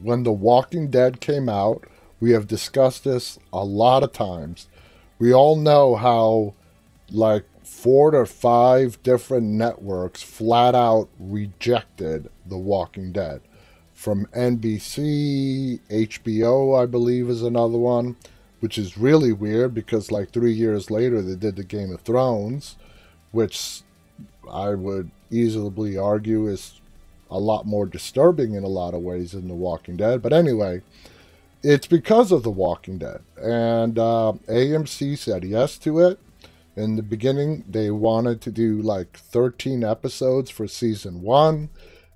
[0.00, 1.84] when The Walking Dead came out,
[2.20, 4.68] we have discussed this a lot of times.
[5.18, 6.54] We all know how,
[7.10, 13.40] like, four to five different networks flat out rejected The Walking Dead.
[13.92, 18.16] From NBC, HBO, I believe, is another one,
[18.60, 22.76] which is really weird because, like, three years later, they did the Game of Thrones,
[23.32, 23.82] which
[24.50, 26.80] I would easily argue is
[27.30, 30.22] a lot more disturbing in a lot of ways than The Walking Dead.
[30.22, 30.82] But anyway,
[31.62, 33.20] it's because of The Walking Dead.
[33.36, 36.20] And uh, AMC said yes to it.
[36.76, 41.70] In the beginning, they wanted to do like 13 episodes for season one.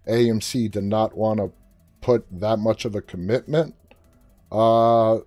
[0.06, 1.52] AMC did not want to
[2.00, 3.74] put that much of a commitment
[4.50, 5.18] uh,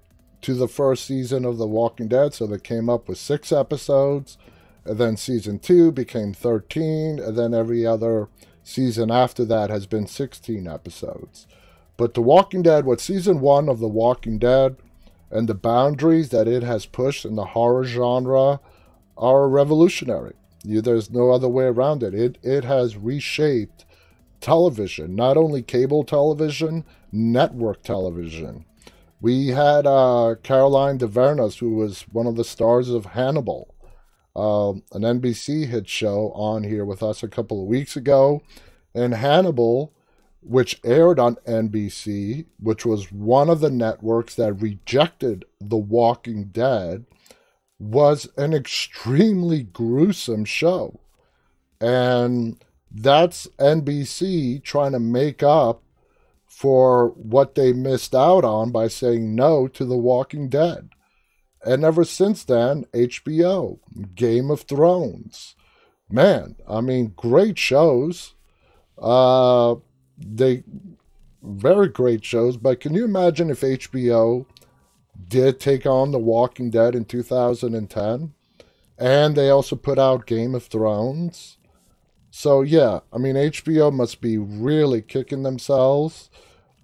[0.42, 4.38] to the first season of The Walking Dead, so they came up with six episodes.
[4.86, 8.30] And then season two became 13, and then every other
[8.66, 11.48] season after that has been 16 episodes.
[11.98, 14.76] But The Walking Dead, what season one of The Walking Dead
[15.32, 18.60] and the boundaries that it has pushed in the horror genre
[19.18, 20.34] are revolutionary.
[20.64, 22.16] There's no other way around it.
[22.16, 23.86] It it has reshaped
[24.42, 28.66] television, not only cable television, network television.
[29.22, 33.74] We had uh, Caroline Dhavernas, who was one of the stars of Hannibal,
[34.36, 38.42] uh, an NBC hit show, on here with us a couple of weeks ago.
[38.94, 39.94] And Hannibal,
[40.42, 47.06] which aired on NBC, which was one of the networks that rejected The Walking Dead,
[47.80, 51.00] was an extremely gruesome show.
[51.82, 55.82] And that's NBC trying to make up
[56.46, 60.90] for what they missed out on by saying no to The Walking Dead.
[61.66, 63.80] And ever since then, HBO,
[64.14, 65.56] Game of Thrones.
[66.10, 68.36] Man, I mean, great shows.
[69.02, 69.76] Uh,
[70.18, 70.64] they
[71.46, 72.58] very great shows.
[72.58, 74.46] But can you imagine if HBO
[75.28, 78.34] did take on The Walking Dead in 2010?
[78.98, 81.58] And they also put out Game of Thrones.
[82.32, 86.30] So, yeah, I mean, HBO must be really kicking themselves.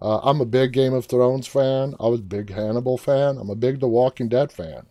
[0.02, 1.96] Uh, I'm a big Game of Thrones fan.
[2.00, 3.38] I was a big Hannibal fan.
[3.38, 4.88] I'm a big The Walking Dead fan.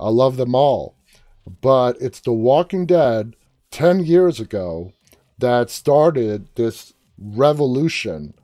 [0.00, 0.96] I love them all.
[1.60, 3.36] But it's The Walking Dead
[3.70, 4.92] 10 years ago
[5.38, 8.34] that started this revolution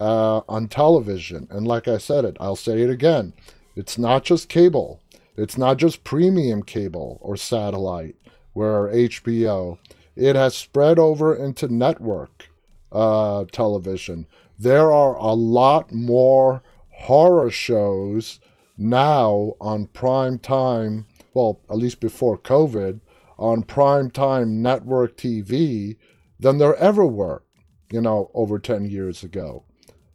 [0.00, 1.48] uh, on television.
[1.50, 3.32] And like I said it, I'll say it again.
[3.74, 5.00] It's not just cable.
[5.36, 8.16] It's not just premium cable or satellite
[8.52, 9.78] where HBO.
[10.14, 12.48] It has spread over into network
[12.92, 14.26] uh, television.
[14.58, 18.40] There are a lot more horror shows
[18.76, 23.00] now on prime time, well, at least before COVID,
[23.38, 25.96] on prime time network TV
[26.38, 27.42] than there ever were,
[27.90, 29.64] you know, over 10 years ago.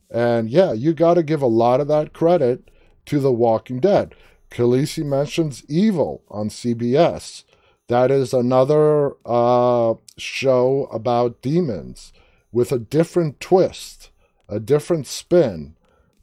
[0.10, 2.72] And yeah, you got to give a lot of that credit
[3.06, 4.16] to The Walking Dead.
[4.50, 7.44] Khaleesi mentions Evil on CBS.
[7.88, 12.14] That is another uh, show about demons
[12.52, 14.10] with a different twist,
[14.50, 15.76] a different spin.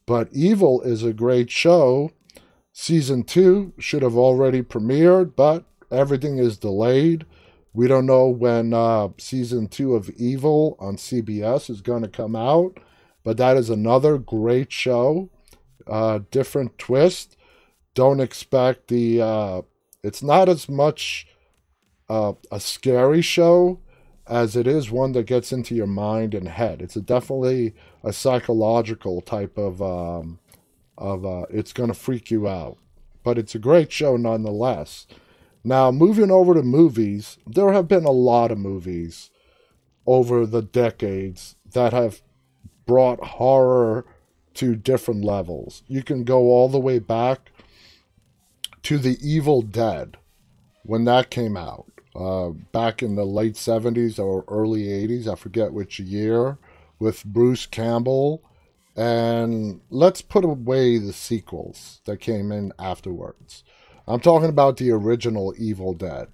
[0.07, 2.11] But Evil is a great show.
[2.73, 7.25] Season two should have already premiered, but everything is delayed.
[7.73, 12.37] We don't know when uh, season two of Evil on CBS is going to come
[12.37, 12.79] out,
[13.25, 15.31] but that is another great show.
[15.87, 17.37] Uh, different twist.
[17.95, 19.21] Don't expect the.
[19.21, 19.63] Uh,
[20.03, 21.27] it's not as much
[22.09, 23.81] uh, a scary show
[24.29, 26.83] as it is one that gets into your mind and head.
[26.83, 29.81] It's a definitely a psychological type of.
[29.83, 30.39] Um,
[30.99, 32.79] of uh, it's going to freak you out,
[33.23, 35.07] but it's a great show nonetheless.
[35.65, 39.31] Now, moving over to movies, there have been a lot of movies
[40.07, 42.23] over the decades that have
[42.87, 44.07] brought horror
[44.55, 45.83] to different levels.
[45.87, 47.51] You can go all the way back
[48.85, 50.17] to The Evil Dead
[50.85, 55.73] when that came out, uh, back in the late 70s or early 80s, I forget
[55.73, 56.59] which year,
[56.99, 58.43] with Bruce Campbell.
[58.97, 63.63] And let's put away the sequels that came in afterwards.
[64.09, 66.29] I'm talking about the original Evil Dead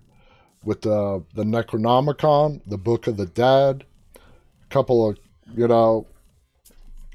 [0.64, 5.18] with the the Necronomicon, the Book of the Dead, a couple of
[5.56, 6.06] you know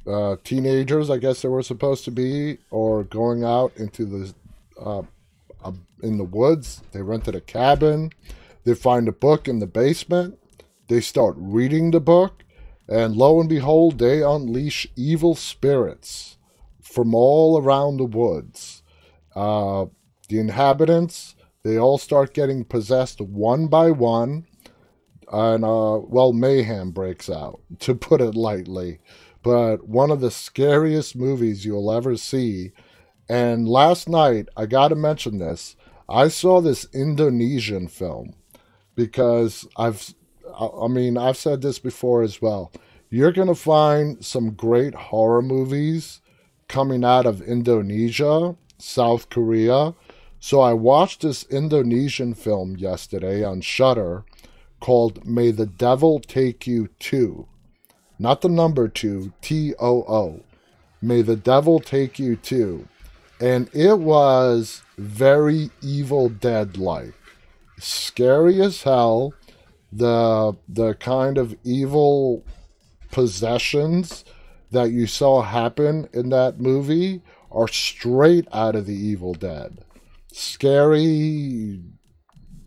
[0.08, 4.34] uh, teenagers, I guess they were supposed to be, or going out into the
[4.80, 5.02] uh,
[5.64, 6.82] uh, in the woods.
[6.92, 8.12] They rented a cabin.
[8.68, 10.38] They find a book in the basement.
[10.90, 12.44] They start reading the book,
[12.86, 16.38] and lo and behold, they unleash evil spirits
[16.82, 18.84] from all around the woods.
[19.34, 19.86] Uh,
[20.28, 24.46] the inhabitants, they all start getting possessed one by one,
[25.32, 29.00] and uh, well, mayhem breaks out, to put it lightly.
[29.44, 32.74] But one of the scariest movies you'll ever see.
[33.30, 35.78] And last night, I got to mention this.
[36.10, 38.34] I saw this Indonesian film
[38.98, 40.14] because I've,
[40.60, 42.74] I mean, I've said this before as well.
[43.10, 46.20] You're going to find some great horror movies
[46.68, 49.94] coming out of Indonesia, South Korea,
[50.40, 54.26] so I watched this Indonesian film yesterday on Shudder
[54.80, 57.48] called May the Devil Take You Too.
[58.20, 60.44] Not the number 2, T O O.
[61.02, 62.88] May the Devil Take You Too.
[63.40, 67.17] And it was very Evil Dead like.
[67.80, 69.34] Scary as hell.
[69.92, 72.46] The the kind of evil
[73.12, 74.26] possessions
[74.72, 77.22] that you saw happen in that movie
[77.52, 79.86] are straight out of the Evil Dead
[80.38, 81.82] scary,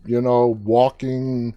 [0.05, 1.55] you know, walking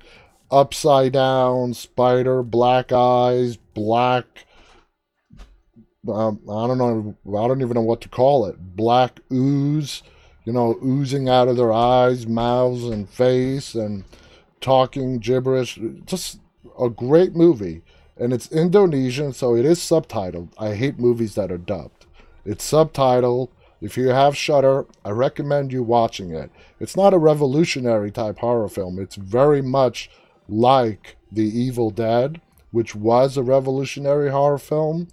[0.50, 4.46] upside down, spider, black eyes, black.
[6.08, 7.16] Um, I don't know.
[7.38, 8.76] I don't even know what to call it.
[8.76, 10.02] Black ooze,
[10.44, 14.04] you know, oozing out of their eyes, mouths, and face, and
[14.60, 15.78] talking gibberish.
[16.04, 16.40] Just
[16.78, 17.82] a great movie.
[18.16, 20.48] And it's Indonesian, so it is subtitled.
[20.58, 22.06] I hate movies that are dubbed.
[22.44, 23.48] It's subtitled
[23.84, 26.50] if you have Shudder, I recommend you watching it.
[26.80, 28.98] It's not a revolutionary type horror film.
[28.98, 30.08] It's very much
[30.48, 32.40] like The Evil Dead,
[32.70, 35.08] which was a revolutionary horror film.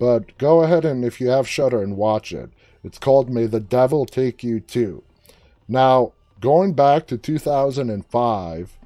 [0.00, 2.50] But go ahead and if you have Shudder and watch it.
[2.86, 5.02] It's called May the Devil Take You Too.
[5.66, 8.78] Now, going back to 2005,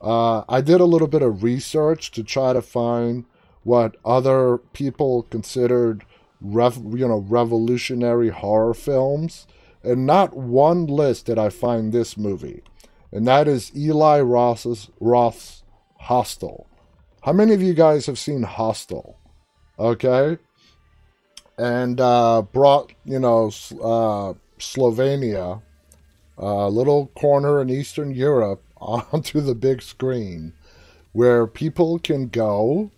[0.00, 3.24] uh, I did a little bit of research to try to find
[3.64, 6.04] what other people considered
[6.40, 9.48] rev, you know, revolutionary horror films,
[9.82, 12.62] and not one list did I find this movie,
[13.10, 15.64] and that is Eli Roth's Roth's
[15.98, 16.68] Hostel.
[17.22, 19.18] How many of you guys have seen Hostel?
[19.80, 20.38] Okay,
[21.58, 25.62] and uh, brought you know uh, Slovenia,
[26.38, 30.52] a little corner in Eastern Europe, onto the big screen,
[31.12, 32.90] where people can go,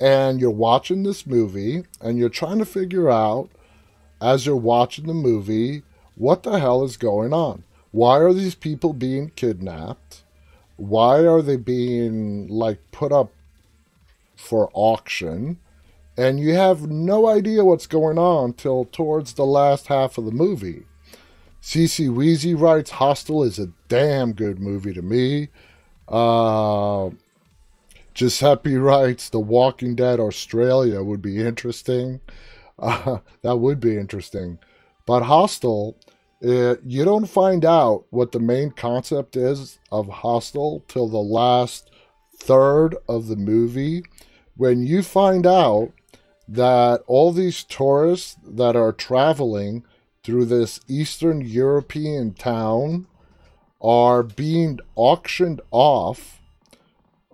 [0.00, 3.50] and you're watching this movie, and you're trying to figure out
[4.20, 5.82] as you're watching the movie
[6.14, 7.62] what the hell is going on.
[7.90, 10.24] Why are these people being kidnapped?
[10.76, 13.32] Why are they being like put up
[14.36, 15.58] for auction?
[16.18, 20.32] And you have no idea what's going on till towards the last half of the
[20.32, 20.84] movie.
[21.62, 25.48] CC Weezy writes Hostel is a damn good movie to me.
[26.08, 27.10] Uh,
[28.14, 32.20] Giuseppe writes The Walking Dead Australia would be interesting.
[32.80, 34.58] Uh, that would be interesting.
[35.06, 35.96] But Hostel,
[36.44, 41.92] uh, you don't find out what the main concept is of Hostel till the last
[42.36, 44.02] third of the movie.
[44.56, 45.92] When you find out
[46.48, 49.84] that all these tourists that are traveling
[50.24, 53.06] through this Eastern European town
[53.80, 56.40] are being auctioned off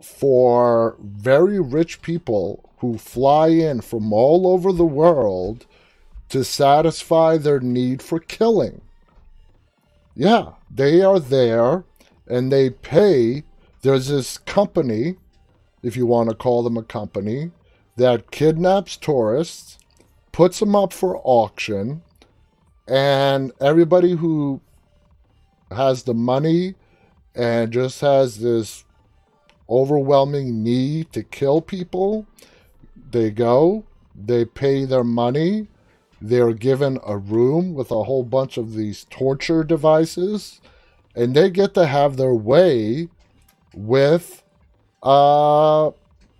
[0.03, 5.65] for very rich people who fly in from all over the world
[6.29, 8.81] to satisfy their need for killing.
[10.15, 11.85] Yeah, they are there
[12.27, 13.45] and they pay.
[13.83, 15.17] There's this company,
[15.83, 17.53] if you want to call them a company,
[17.97, 19.79] that kidnaps tourists,
[20.33, 22.03] puts them up for auction,
[22.89, 24.61] and everybody who
[25.71, 26.75] has the money
[27.35, 28.85] and just has this
[29.69, 32.27] overwhelming need to kill people,
[33.11, 33.85] they go,
[34.15, 35.67] they pay their money,
[36.21, 40.61] they're given a room with a whole bunch of these torture devices,
[41.15, 43.09] and they get to have their way
[43.73, 44.43] with
[45.03, 45.91] uh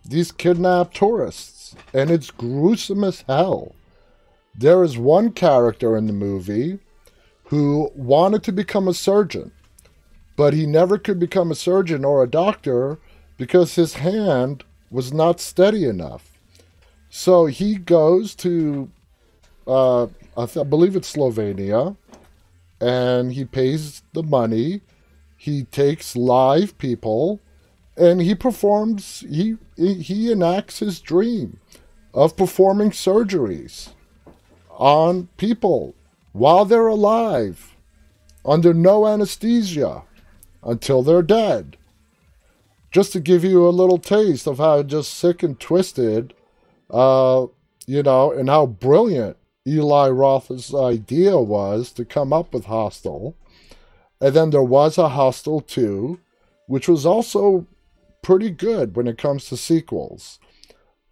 [0.05, 3.75] these kidnapped tourists, and it's gruesome as hell.
[4.55, 6.79] There is one character in the movie
[7.45, 9.53] who wanted to become a surgeon,
[10.37, 12.99] but he never could become a surgeon or a doctor
[13.37, 16.39] because his hand was not steady enough.
[17.11, 18.91] So he goes to,
[19.67, 20.05] uh,
[20.37, 21.97] I, th- I believe it's Slovenia,
[22.81, 24.83] and he pays the money.
[25.37, 27.41] He takes live people
[27.97, 31.59] and he performs he he enacts his dream
[32.13, 33.91] of performing surgeries
[34.71, 35.95] on people
[36.33, 37.77] while they're alive
[38.45, 40.03] under no anesthesia
[40.63, 41.77] until they're dead.
[42.91, 46.35] Just to give you a little taste of how just sick and twisted
[46.91, 47.47] uh
[47.87, 49.37] you know and how brilliant
[49.67, 53.37] eli roth's idea was to come up with hostel.
[54.21, 56.19] And then there was a hostel 2
[56.67, 57.67] which was also
[58.25, 60.41] pretty good when it comes to sequels.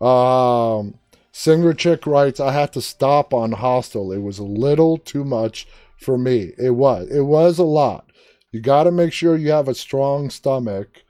[0.01, 0.99] Um,
[1.31, 4.11] Singer Chick writes, I had to stop on Hostel.
[4.13, 6.53] It was a little too much for me.
[6.59, 7.09] It was.
[7.09, 8.11] It was a lot.
[8.51, 11.05] You got to make sure you have a strong stomach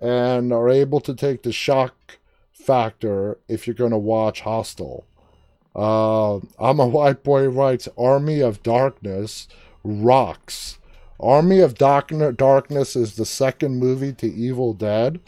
[0.00, 2.18] and are able to take the shock
[2.52, 5.06] factor if you're going to watch Hostel.
[5.74, 9.46] Uh, I'm a white boy writes, Army of Darkness
[9.84, 10.78] rocks.
[11.20, 15.20] Army of Darkness is the second movie to Evil Dead.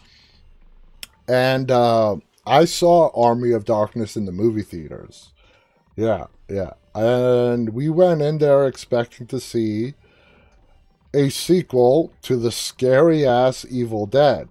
[1.29, 2.17] And uh,
[2.47, 5.33] I saw Army of Darkness in the movie theaters.
[5.95, 6.73] Yeah, yeah.
[6.95, 9.95] And we went in there expecting to see
[11.13, 14.49] a sequel to the scary ass Evil Dead.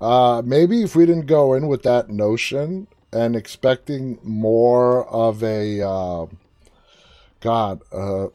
[0.00, 5.80] Uh, maybe if we didn't go in with that notion and expecting more of a,
[5.80, 6.26] uh,
[7.40, 8.26] God, uh,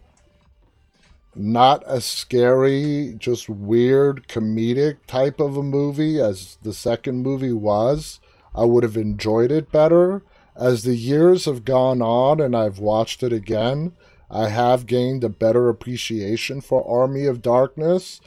[1.35, 8.19] not a scary, just weird comedic type of a movie as the second movie was,
[8.53, 10.23] I would have enjoyed it better.
[10.55, 13.93] As the years have gone on and I've watched it again,
[14.29, 18.21] I have gained a better appreciation for Army of Darkness.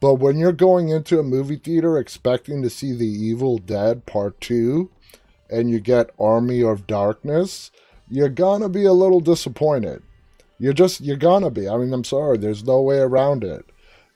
[0.00, 4.40] But when you're going into a movie theater expecting to see The Evil Dead Part
[4.40, 4.90] 2
[5.50, 7.70] and you get Army of Darkness,
[8.08, 10.02] you're gonna be a little disappointed.
[10.58, 11.68] You're just you're gonna be.
[11.68, 12.38] I mean, I'm sorry.
[12.38, 13.66] There's no way around it.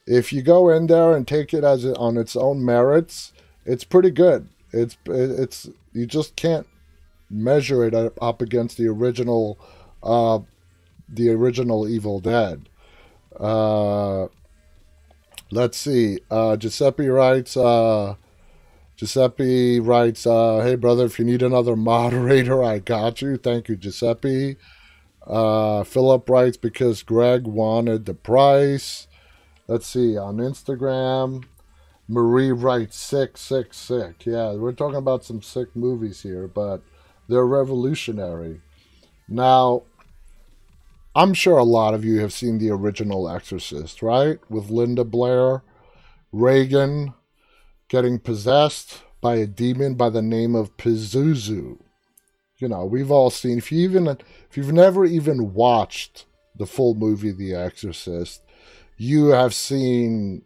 [0.06, 3.32] If you go in there and take it as on its own merits,
[3.64, 4.48] it's pretty good.
[4.72, 6.66] It's it's you just can't
[7.28, 9.58] measure it up against the original,
[10.02, 10.40] uh,
[11.08, 12.68] the original Evil Dead.
[13.38, 14.26] Uh,
[15.50, 16.20] let's see.
[16.30, 17.56] Uh, Giuseppe writes.
[17.56, 18.16] Uh,
[18.96, 23.36] Giuseppe writes, uh, "Hey brother, if you need another moderator, I got you.
[23.36, 24.56] Thank you, Giuseppe."
[25.26, 29.06] Uh, Philip writes because Greg wanted the price.
[29.68, 31.44] Let's see on Instagram.
[32.08, 34.26] Marie writes sick, sick, sick.
[34.26, 36.82] Yeah, we're talking about some sick movies here, but
[37.28, 38.60] they're revolutionary.
[39.28, 39.84] Now,
[41.14, 44.38] I'm sure a lot of you have seen the original Exorcist, right?
[44.50, 45.62] With Linda Blair,
[46.32, 47.14] Reagan
[47.88, 51.78] getting possessed by a demon by the name of Pazuzu.
[52.60, 53.58] You know, we've all seen.
[53.58, 58.42] If you even if you've never even watched the full movie The Exorcist,
[58.96, 60.42] you have seen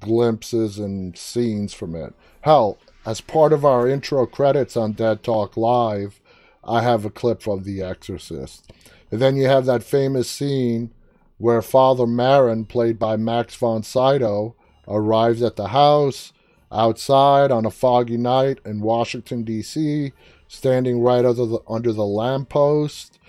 [0.00, 2.14] glimpses and scenes from it.
[2.40, 6.20] Hell, as part of our intro credits on Dead Talk Live,
[6.64, 8.72] I have a clip from The Exorcist.
[9.10, 10.92] And then you have that famous scene
[11.36, 14.54] where Father Merrin, played by Max von Sydow,
[14.86, 16.32] arrives at the house
[16.72, 20.12] outside on a foggy night in Washington, D.C.,
[20.50, 23.20] standing right under the, under the lamppost.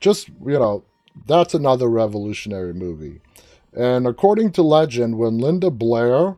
[0.00, 0.82] Just, you know,
[1.24, 3.20] that's another revolutionary movie.
[3.72, 6.34] And according to legend, when Linda Blair,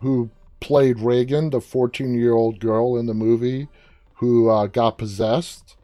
[0.00, 3.68] who played Reagan, the 14 year old girl in the movie
[4.14, 5.76] who uh, got possessed,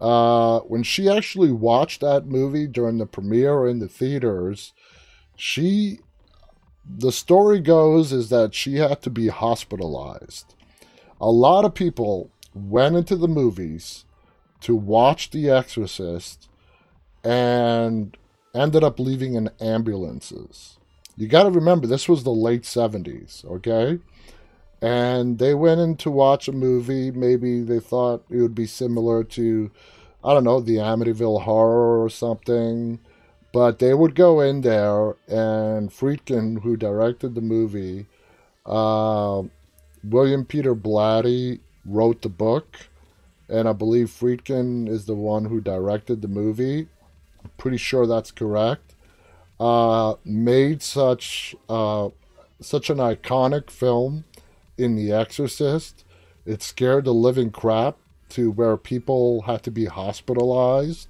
[0.00, 4.72] uh, when she actually watched that movie during the premiere in the theaters,
[5.34, 5.98] she,
[6.88, 10.54] the story goes is that she had to be hospitalized.
[11.20, 14.04] A lot of people went into the movies
[14.60, 16.48] to watch The Exorcist
[17.22, 18.16] and
[18.54, 20.78] ended up leaving in ambulances.
[21.16, 23.98] You got to remember, this was the late 70s, okay?
[24.80, 27.10] And they went in to watch a movie.
[27.10, 29.70] Maybe they thought it would be similar to,
[30.24, 33.00] I don't know, the Amityville Horror or something.
[33.52, 38.06] But they would go in there, and Friedkin, who directed the movie,
[38.66, 39.42] uh,
[40.02, 42.88] William Peter Blatty wrote the book,
[43.48, 46.88] and I believe Friedkin is the one who directed the movie.
[47.42, 48.94] I'm pretty sure that's correct.
[49.60, 52.08] Uh, made such uh,
[52.60, 54.24] such an iconic film
[54.76, 56.04] in The Exorcist.
[56.46, 57.96] It scared the living crap
[58.30, 61.08] to where people had to be hospitalized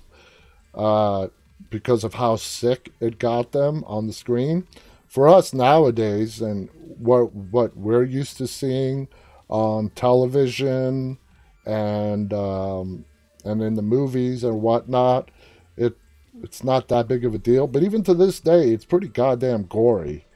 [0.75, 1.29] uh,
[1.71, 4.67] because of how sick it got them on the screen.
[5.09, 6.69] For us nowadays, and
[6.99, 9.09] what what we're used to seeing
[9.49, 11.19] on television
[11.67, 13.05] and um,
[13.45, 15.31] and in the movies and whatnot,
[15.77, 15.97] it
[16.43, 17.67] it's not that big of a deal.
[17.67, 20.27] But even to this day, it's pretty goddamn gory.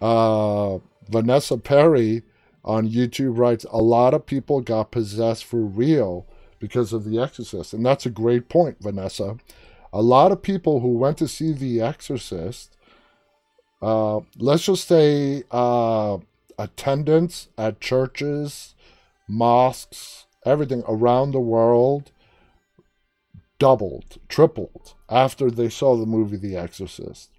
[0.00, 0.78] Uh,
[1.08, 2.22] Vanessa Perry
[2.64, 6.26] on YouTube writes a lot of people got possessed for real
[6.58, 9.36] because of The Exorcist, and that's a great point, Vanessa.
[9.92, 12.76] A lot of people who went to see The Exorcist,
[13.82, 16.18] uh, let's just say uh,
[16.58, 18.74] attendance at churches,
[19.28, 22.10] mosques, everything around the world
[23.58, 27.30] doubled, tripled after they saw the movie The Exorcist.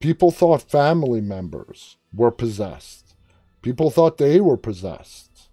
[0.00, 3.14] People thought family members were possessed.
[3.62, 5.48] People thought they were possessed.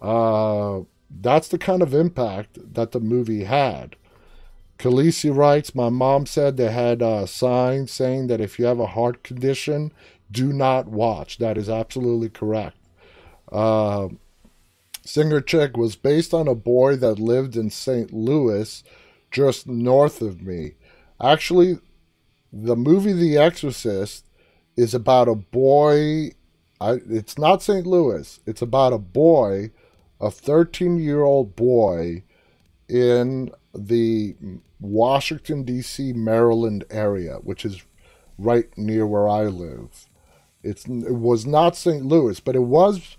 [0.00, 0.80] Uh,
[1.10, 3.96] that's the kind of impact that the movie had.
[4.78, 8.88] Khaleesi writes, My mom said they had a sign saying that if you have a
[8.88, 9.92] heart condition,
[10.30, 11.38] do not watch.
[11.38, 12.76] That is absolutely correct.
[13.50, 14.08] Uh,
[15.04, 18.12] Singer Chick was based on a boy that lived in St.
[18.12, 18.82] Louis,
[19.30, 20.72] just north of me.
[21.22, 21.78] Actually,
[22.52, 24.26] the movie The Exorcist
[24.76, 26.32] is about a boy.
[26.80, 27.86] I, it's not St.
[27.86, 28.40] Louis.
[28.46, 29.70] It's about a boy,
[30.20, 32.24] a 13 year old boy
[32.88, 34.36] in the
[34.80, 37.82] Washington, D.C., Maryland area, which is
[38.38, 40.06] right near where I live.
[40.66, 42.04] It's, it was not St.
[42.04, 43.16] Louis, but it was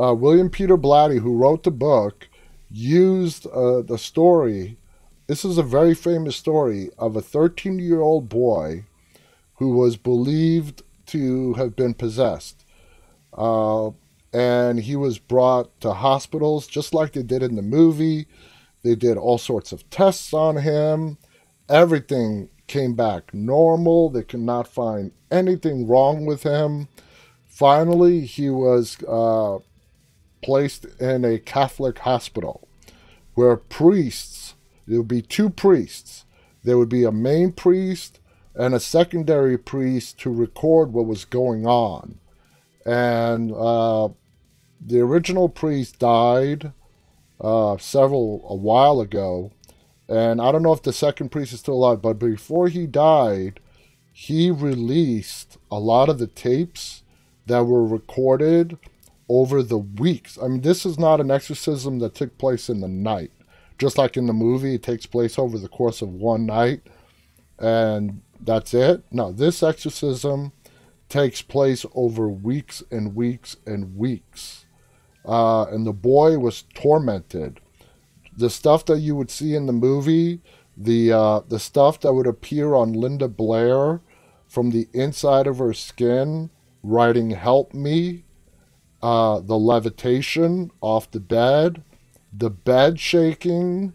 [0.00, 2.28] uh, William Peter Blatty, who wrote the book,
[2.70, 4.76] used uh, the story.
[5.26, 8.84] This is a very famous story of a 13 year old boy
[9.54, 12.64] who was believed to have been possessed.
[13.32, 13.90] Uh,
[14.32, 18.26] and he was brought to hospitals just like they did in the movie.
[18.82, 21.18] They did all sorts of tests on him.
[21.68, 24.10] Everything came back normal.
[24.10, 26.88] They could not find anything wrong with him.
[27.46, 29.58] Finally, he was uh,
[30.42, 32.68] placed in a Catholic hospital
[33.34, 34.54] where priests,
[34.86, 36.24] there would be two priests.
[36.62, 38.20] There would be a main priest
[38.54, 42.18] and a secondary priest to record what was going on.
[42.86, 44.08] And uh,
[44.80, 46.72] the original priest died
[47.40, 49.50] uh, several, a while ago.
[50.08, 53.60] And I don't know if the second priest is still alive, but before he died,
[54.12, 57.02] he released a lot of the tapes
[57.46, 58.78] that were recorded
[59.28, 60.38] over the weeks.
[60.42, 63.32] I mean, this is not an exorcism that took place in the night.
[63.78, 66.82] Just like in the movie, it takes place over the course of one night
[67.58, 69.02] and that's it.
[69.10, 70.52] No, this exorcism
[71.08, 74.66] takes place over weeks and weeks and weeks.
[75.24, 77.60] Uh, and the boy was tormented
[78.36, 80.40] the stuff that you would see in the movie,
[80.76, 84.00] the uh, the stuff that would appear on Linda Blair
[84.46, 86.50] from the inside of her skin,
[86.82, 88.24] writing "Help me,"
[89.02, 91.82] uh, the levitation off the bed,
[92.32, 93.92] the bed shaking,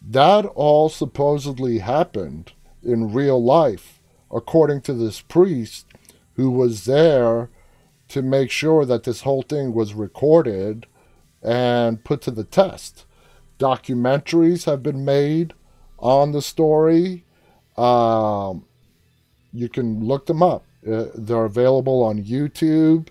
[0.00, 2.52] that all supposedly happened
[2.82, 4.00] in real life,
[4.30, 5.86] according to this priest
[6.34, 7.50] who was there
[8.08, 10.86] to make sure that this whole thing was recorded
[11.42, 13.06] and put to the test.
[13.62, 15.54] Documentaries have been made
[16.00, 17.24] on the story.
[17.76, 18.64] Um,
[19.52, 20.64] you can look them up.
[20.84, 23.06] Uh, they're available on YouTube.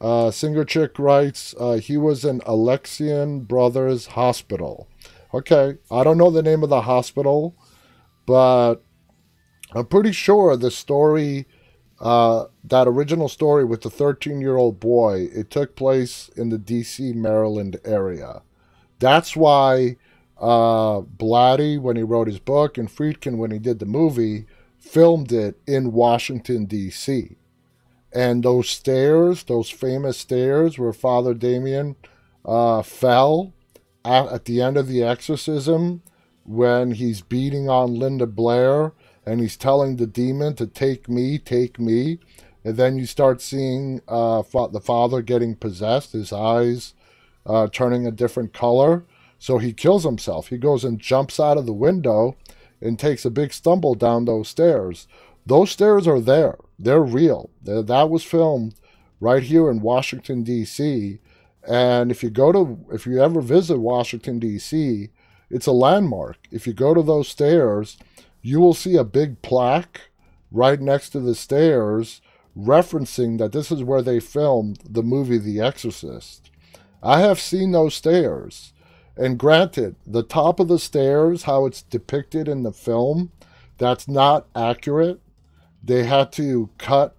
[0.00, 4.86] Uh, Singer Chick writes, uh, he was in Alexian Brothers Hospital.
[5.34, 7.56] Okay, I don't know the name of the hospital,
[8.24, 8.76] but
[9.72, 11.48] I'm pretty sure the story,
[11.98, 16.58] uh, that original story with the 13 year old boy, it took place in the
[16.58, 18.42] DC, Maryland area.
[19.02, 19.96] That's why
[20.40, 24.46] uh, Blatty, when he wrote his book, and Friedkin, when he did the movie,
[24.78, 27.36] filmed it in Washington, D.C.
[28.12, 31.96] And those stairs, those famous stairs where Father Damien
[32.44, 33.52] uh, fell
[34.04, 36.02] at, at the end of the exorcism
[36.44, 38.92] when he's beating on Linda Blair
[39.26, 42.20] and he's telling the demon to take me, take me.
[42.62, 46.94] And then you start seeing uh, the father getting possessed, his eyes
[47.46, 49.04] uh, turning a different color.
[49.38, 50.48] So he kills himself.
[50.48, 52.36] He goes and jumps out of the window
[52.80, 55.08] and takes a big stumble down those stairs.
[55.44, 56.56] Those stairs are there.
[56.78, 57.50] They're real.
[57.64, 58.74] Th- That was filmed
[59.20, 61.18] right here in Washington D.C.
[61.66, 65.10] And if you go to, if you ever visit Washington D.C.,
[65.50, 66.36] it's a landmark.
[66.50, 67.98] If you go to those stairs,
[68.42, 70.02] you will see a big plaque
[70.52, 72.20] right next to the stairs
[72.56, 76.50] referencing that this is where they filmed the movie The Exorcist.
[77.02, 78.72] I have seen those stairs.
[79.16, 83.30] And granted, the top of the stairs, how it's depicted in the film,
[83.78, 85.20] that's not accurate.
[85.82, 87.16] They had to cut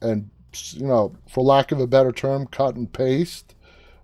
[0.00, 0.30] and,
[0.72, 3.54] you know, for lack of a better term, cut and paste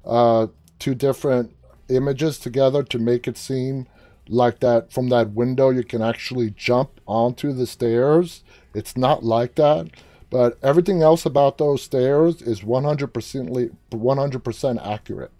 [0.05, 0.47] uh,
[0.79, 1.55] two different
[1.89, 3.87] images together to make it seem
[4.29, 8.43] like that from that window you can actually jump onto the stairs.
[8.75, 9.89] It's not like that.
[10.31, 15.33] But everything else about those stairs is 100% 100% accurate.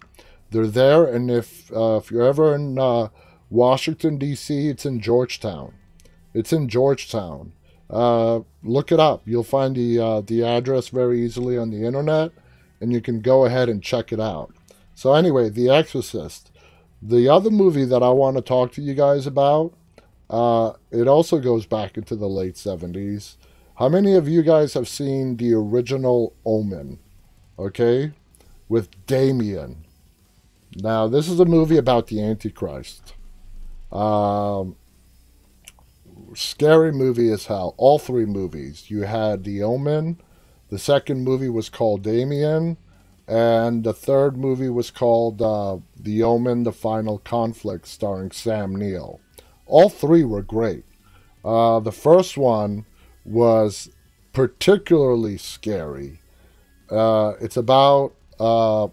[0.51, 3.09] They're there, and if uh, if you're ever in uh,
[3.51, 5.75] Washington D.C., it's in Georgetown.
[6.33, 7.53] It's in Georgetown.
[7.89, 9.21] Uh, look it up.
[9.25, 12.31] You'll find the uh, the address very easily on the internet,
[12.81, 14.51] and you can go ahead and check it out.
[14.95, 16.51] So anyway, The Exorcist.
[17.01, 19.73] The other movie that I want to talk to you guys about,
[20.29, 23.37] uh, it also goes back into the late 70s.
[23.79, 26.99] How many of you guys have seen the original Omen?
[27.57, 28.11] Okay?
[28.67, 29.85] With Damien.
[30.75, 33.13] Now, this is a movie about the Antichrist.
[33.89, 34.75] Um,
[36.35, 37.73] scary movie as hell.
[37.77, 38.91] All three movies.
[38.91, 40.19] You had The Omen.
[40.67, 42.75] The second movie was called Damien.
[43.29, 49.21] And the third movie was called uh, The Omen, The Final Conflict, starring Sam Neill.
[49.65, 50.83] All three were great.
[51.45, 52.83] Uh, the first one
[53.29, 53.89] was
[54.33, 56.19] particularly scary.
[56.89, 58.87] Uh, it's about uh,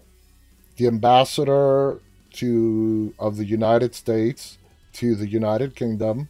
[0.77, 1.99] the ambassador
[2.33, 4.57] to of the United States
[4.93, 6.29] to the United Kingdom.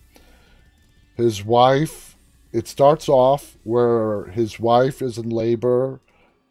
[1.16, 2.16] His wife.
[2.54, 6.00] It starts off where his wife is in labor.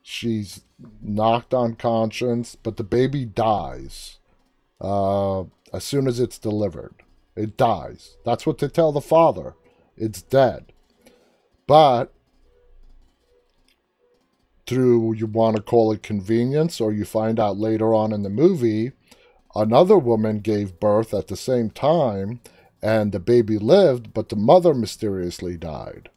[0.03, 0.61] She's
[1.01, 4.19] knocked unconscious, but the baby dies
[4.81, 6.95] uh, as soon as it's delivered.
[7.35, 8.17] It dies.
[8.25, 9.55] That's what they tell the father.
[9.97, 10.73] It's dead.
[11.67, 12.13] But
[14.67, 18.31] through you want to call it convenience, or you find out later on in the
[18.31, 18.93] movie,
[19.55, 22.41] another woman gave birth at the same time,
[22.83, 26.11] and the baby lived, but the mother mysteriously died.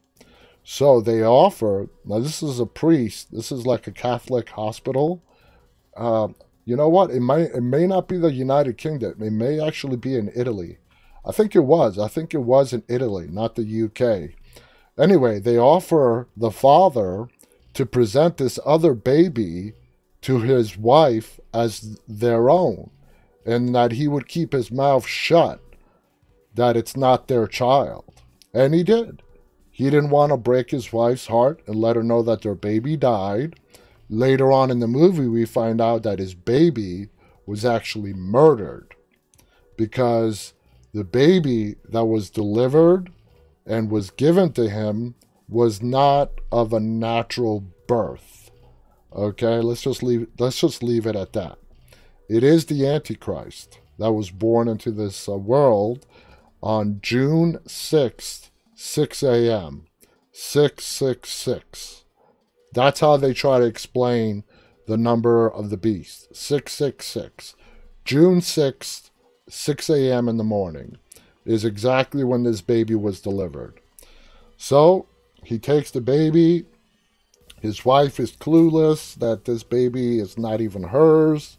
[0.64, 2.20] So they offer now.
[2.20, 3.32] This is a priest.
[3.32, 5.24] This is like a Catholic hospital.
[5.98, 6.28] Uh,
[6.64, 7.10] you know what?
[7.10, 9.16] It may, It may not be the United Kingdom.
[9.20, 10.78] It may actually be in Italy.
[11.26, 11.98] I think it was.
[11.98, 14.36] I think it was in Italy, not the UK.
[15.00, 17.30] Anyway, they offer the father
[17.74, 19.74] to present this other baby
[20.22, 22.90] to his wife as their own,
[23.46, 25.62] and that he would keep his mouth shut,
[26.54, 28.22] that it's not their child.
[28.54, 29.22] And he did.
[29.72, 32.98] He didn't want to break his wife's heart and let her know that their baby
[32.98, 33.58] died.
[34.10, 37.08] Later on in the movie, we find out that his baby
[37.46, 38.96] was actually murdered
[39.78, 40.54] because
[40.94, 43.10] the baby that was delivered
[43.70, 45.16] and was given to him
[45.48, 48.52] was not of a natural birth.
[49.16, 51.60] Okay, let's just leave let's just leave it at that.
[52.28, 53.80] It is the antichrist.
[53.98, 56.06] that was born into this uh, world
[56.62, 59.88] on June 6th, 6 a.m.
[60.32, 62.04] 666.
[62.72, 64.44] That's how they try to explain
[64.88, 67.56] the number of the beast 666.
[68.06, 69.10] June 6th,
[69.50, 70.30] 6 a.m.
[70.30, 70.98] in the morning
[71.50, 73.74] is exactly when this baby was delivered.
[74.56, 75.08] So
[75.44, 76.66] he takes the baby.
[77.60, 81.58] His wife is clueless that this baby is not even hers.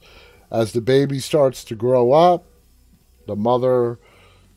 [0.49, 2.45] As the baby starts to grow up,
[3.27, 3.99] the mother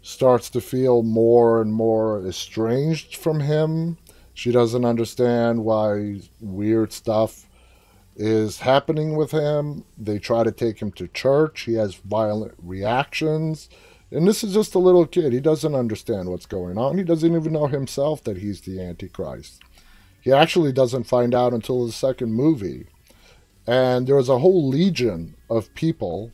[0.04, 3.98] starts to feel more and more estranged from him.
[4.36, 7.50] She doesn't understand why weird stuff
[8.16, 9.84] is happening with him.
[9.98, 11.62] They try to take him to church.
[11.62, 13.68] He has violent reactions.
[14.14, 15.34] And this is just a little kid.
[15.34, 17.00] He doesn't understand what's going on.
[17.00, 19.64] He doesn't even know himself that he's the Antichrist.
[20.22, 22.86] He actually doesn't find out until the second movie.
[23.66, 26.32] And there's a whole legion of people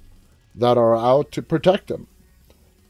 [0.53, 2.07] that are out to protect him.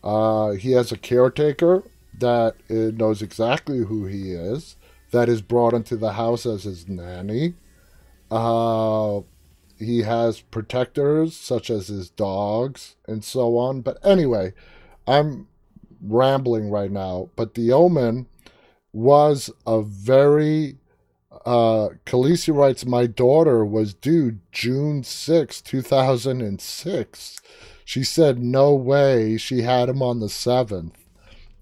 [0.03, 1.83] Uh, he has a caretaker
[2.17, 4.75] that uh, knows exactly who he is,
[5.11, 7.53] that is brought into the house as his nanny.
[8.31, 9.21] Uh,
[9.77, 13.81] he has protectors such as his dogs and so on.
[13.81, 14.53] But anyway,
[15.09, 15.47] I'm
[16.01, 17.29] rambling right now.
[17.35, 18.27] But the Omen
[18.93, 20.77] was a very.
[21.45, 27.41] Uh, Khaleesi writes, My daughter was due June 6, 2006.
[27.85, 29.37] She said, No way.
[29.37, 30.93] She had him on the 7th.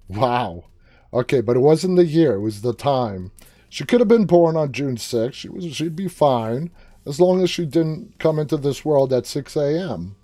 [0.08, 0.66] Wow.
[1.14, 3.32] Okay, but it wasn't the year, it was the time.
[3.70, 5.34] She could have been born on June 6th.
[5.34, 6.72] She was, she'd be fine
[7.06, 10.16] as long as she didn't come into this world at 6 a.m.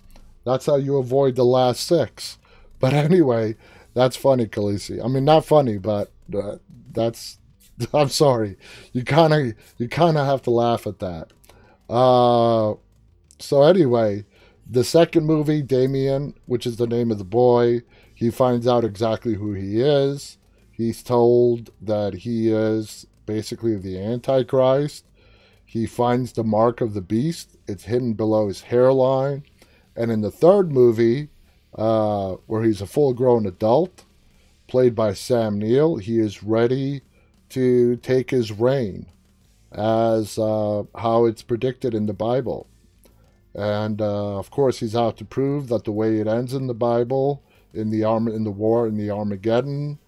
[0.44, 2.38] That's how you avoid the last six.
[2.84, 3.56] But anyway,
[3.94, 5.02] that's funny, Khaleesi.
[5.02, 6.56] I mean, not funny, but uh,
[6.92, 7.38] that's.
[7.94, 8.58] I'm sorry.
[8.92, 11.32] You kind of you kind of have to laugh at that.
[11.88, 12.74] Uh,
[13.38, 14.26] so anyway,
[14.68, 17.80] the second movie, Damien, which is the name of the boy,
[18.14, 20.36] he finds out exactly who he is.
[20.70, 25.06] He's told that he is basically the Antichrist.
[25.64, 27.56] He finds the mark of the beast.
[27.66, 29.44] It's hidden below his hairline.
[29.96, 31.30] And in the third movie,
[31.74, 34.04] uh, where he's a full grown adult,
[34.66, 37.02] played by Sam Neill, he is ready
[37.50, 39.06] to take his reign
[39.72, 42.66] as uh, how it's predicted in the Bible.
[43.54, 46.74] And uh, of course, he's out to prove that the way it ends in the
[46.74, 49.98] Bible, in the arm in the war in the Armageddon,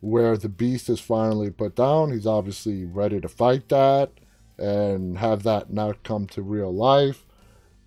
[0.00, 4.10] where the beast is finally put down, he's obviously ready to fight that
[4.58, 7.26] and have that not come to real life.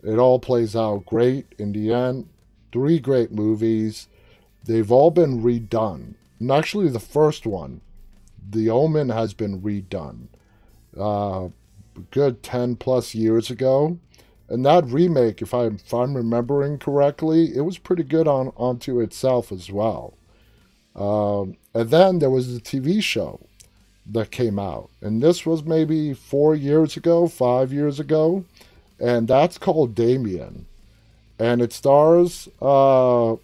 [0.04, 2.30] It all plays out great in the end.
[2.74, 4.08] Three great movies.
[4.64, 6.16] They've all been redone.
[6.40, 7.82] And actually, the first one,
[8.50, 10.30] The Omen, has been redone.
[11.00, 11.50] Uh,
[12.10, 14.00] good 10 plus years ago.
[14.50, 19.00] And that remake, if, I, if I'm remembering correctly, it was pretty good on onto
[19.00, 20.16] itself as well.
[20.96, 23.46] Um, and then there was the TV show
[24.08, 24.90] that came out.
[25.00, 28.46] And this was maybe four years ago, five years ago.
[29.00, 30.66] And that's called Damien.
[31.40, 33.36] And it stars uh,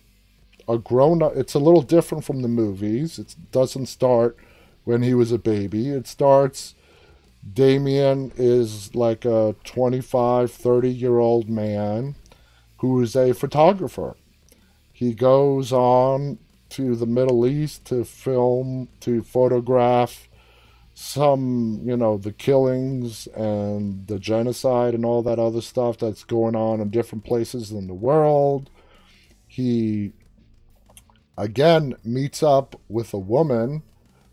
[0.67, 1.35] a grown up.
[1.35, 3.19] It's a little different from the movies.
[3.19, 4.37] It doesn't start
[4.85, 5.89] when he was a baby.
[5.89, 6.75] It starts.
[7.53, 12.15] Damien is like a 25, 30 year old man
[12.77, 14.15] who is a photographer.
[14.93, 16.37] He goes on
[16.69, 20.28] to the Middle East to film, to photograph
[21.01, 26.57] some, you know, the killings and the genocide and all that other stuff that's going
[26.57, 28.69] on in different places in the world.
[29.47, 30.11] He
[31.37, 33.83] again meets up with a woman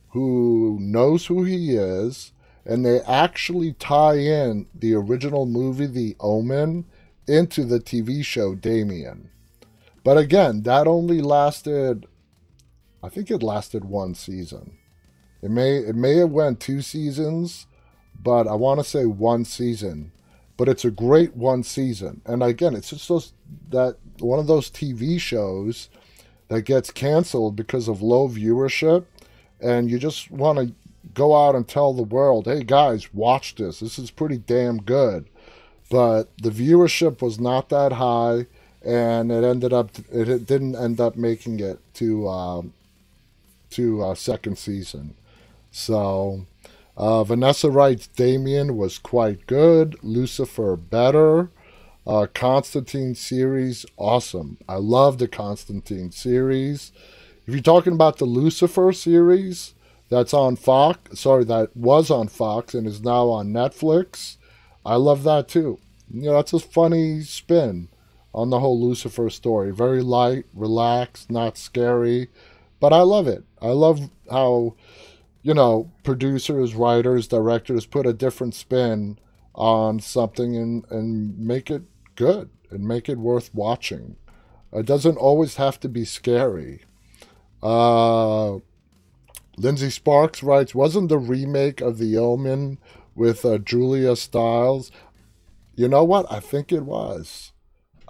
[0.09, 2.33] who knows who he is,
[2.65, 6.85] and they actually tie in the original movie, The Omen,
[7.29, 9.31] into the TV show Damien.
[10.03, 12.07] But again, that only lasted
[13.05, 14.79] I think it lasted one season.
[15.43, 17.67] It may it may have went two seasons,
[18.23, 20.13] but I want to say one season.
[20.57, 22.23] But it's a great one season.
[22.25, 23.33] And again, it's just those,
[23.69, 25.91] that one of those TV shows
[26.49, 29.05] that gets canceled because of low viewership,
[29.61, 30.75] and you just want to
[31.13, 33.81] go out and tell the world, "Hey guys, watch this.
[33.81, 35.27] This is pretty damn good."
[35.91, 38.47] But the viewership was not that high,
[38.85, 42.73] and it ended up it didn't end up making it to um,
[43.71, 45.15] to uh, second season.
[45.77, 46.47] So
[46.97, 51.51] uh, Vanessa writes Damien was quite good, Lucifer better.
[52.07, 54.57] Uh, Constantine series, awesome.
[54.67, 56.93] I love the Constantine series.
[57.47, 59.75] If you're talking about the Lucifer series,
[60.09, 64.39] that's on Fox, sorry, that was on Fox and is now on Netflix,
[64.85, 65.79] I love that too.
[66.11, 67.89] You know, that's a funny spin
[68.35, 69.73] on the whole Lucifer story.
[69.73, 72.29] Very light, relaxed, not scary,
[72.81, 73.45] but I love it.
[73.61, 74.75] I love how,
[75.47, 79.17] you know, producers, writers, directors put a different spin
[79.55, 81.83] on something and, and make it
[82.17, 84.17] good and make it worth watching.
[84.73, 86.81] It doesn't always have to be scary.
[87.63, 88.57] Uh,
[89.57, 92.79] Lindsay Sparks writes, wasn't the remake of The Omen
[93.15, 94.91] with uh, Julia Stiles?
[95.77, 96.27] You know what?
[96.29, 97.53] I think it was.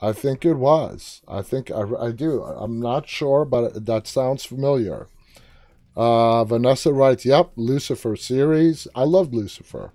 [0.01, 1.21] I think it was.
[1.29, 2.43] I think I, I do.
[2.43, 5.09] I'm not sure, but that sounds familiar.
[5.97, 8.87] Uh, Vanessa writes, yep, Lucifer series.
[8.95, 9.93] I loved Lucifer.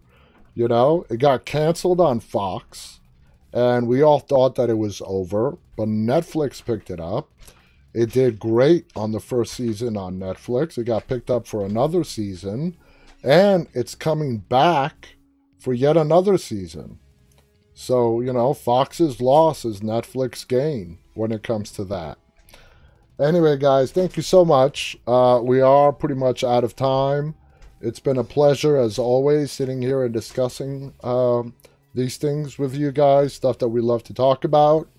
[0.55, 2.99] You know, it got canceled on Fox,
[3.53, 7.29] and we all thought that it was over, but Netflix picked it up.
[7.93, 10.77] It did great on the first season on Netflix.
[10.77, 12.77] It got picked up for another season,
[13.23, 15.15] and it's coming back
[15.59, 16.99] for yet another season.
[17.73, 22.17] So, you know, Fox's loss is Netflix gain when it comes to that.
[23.19, 24.97] Anyway, guys, thank you so much.
[25.05, 27.35] Uh, we are pretty much out of time.
[27.79, 31.53] It's been a pleasure, as always, sitting here and discussing um,
[31.93, 34.89] these things with you guys, stuff that we love to talk about.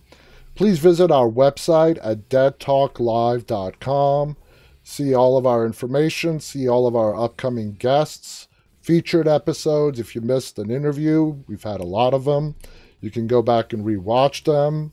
[0.55, 4.37] Please visit our website at deadtalklive.com.
[4.83, 8.49] See all of our information, see all of our upcoming guests,
[8.81, 10.01] featured episodes.
[10.01, 12.57] If you missed an interview, we've had a lot of them.
[13.01, 14.93] You can go back and rewatch them.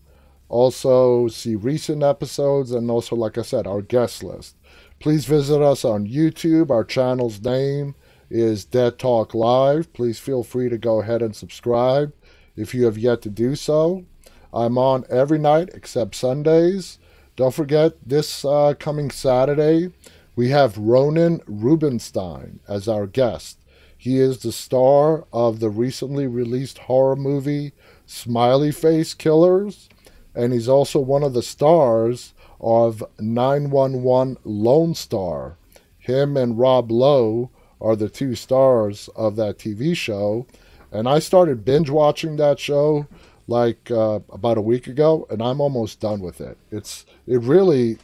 [0.50, 4.56] Also, see recent episodes and also, like I said, our guest list.
[5.00, 6.70] Please visit us on YouTube.
[6.72, 7.96] Our channel's name
[8.30, 9.94] is Dead Talk Live.
[9.94, 12.14] Please feel free to go ahead and subscribe
[12.58, 14.06] if you have yet to do so.
[14.52, 16.98] I'm on every night except Sundays.
[17.36, 19.94] Don't forget, this uh, coming Saturday,
[20.36, 23.60] we have Ronen Rubinstein as our guest.
[23.98, 27.74] He is the star of the recently released horror movie
[28.06, 29.88] Smiley Face Killers,
[30.36, 35.58] and he's also one of the stars of 911 Lone Star.
[35.98, 37.52] Him and Rob Lowe
[37.82, 40.46] are the two stars of that TV show,
[40.92, 43.08] and I started binge watching that show
[43.48, 46.58] like uh, about a week ago, and I'm almost done with it.
[46.72, 47.98] It's it really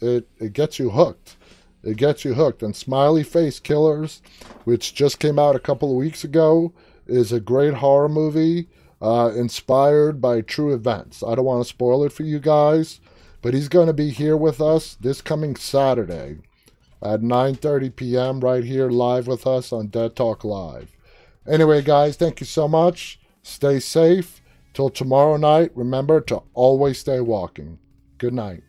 [0.00, 1.36] it it gets you hooked.
[1.82, 2.62] It gets you hooked.
[2.62, 4.20] And Smiley Face Killers,
[4.64, 6.72] which just came out a couple of weeks ago,
[7.06, 8.68] is a great horror movie
[9.00, 11.22] uh, inspired by true events.
[11.22, 13.00] I don't want to spoil it for you guys,
[13.42, 16.38] but he's going to be here with us this coming Saturday
[17.02, 18.40] at 9:30 p.m.
[18.40, 20.96] right here live with us on Dead Talk Live.
[21.46, 23.20] Anyway, guys, thank you so much.
[23.42, 24.42] Stay safe
[24.78, 27.80] Till tomorrow night, remember to always stay walking.
[28.18, 28.62] Good night.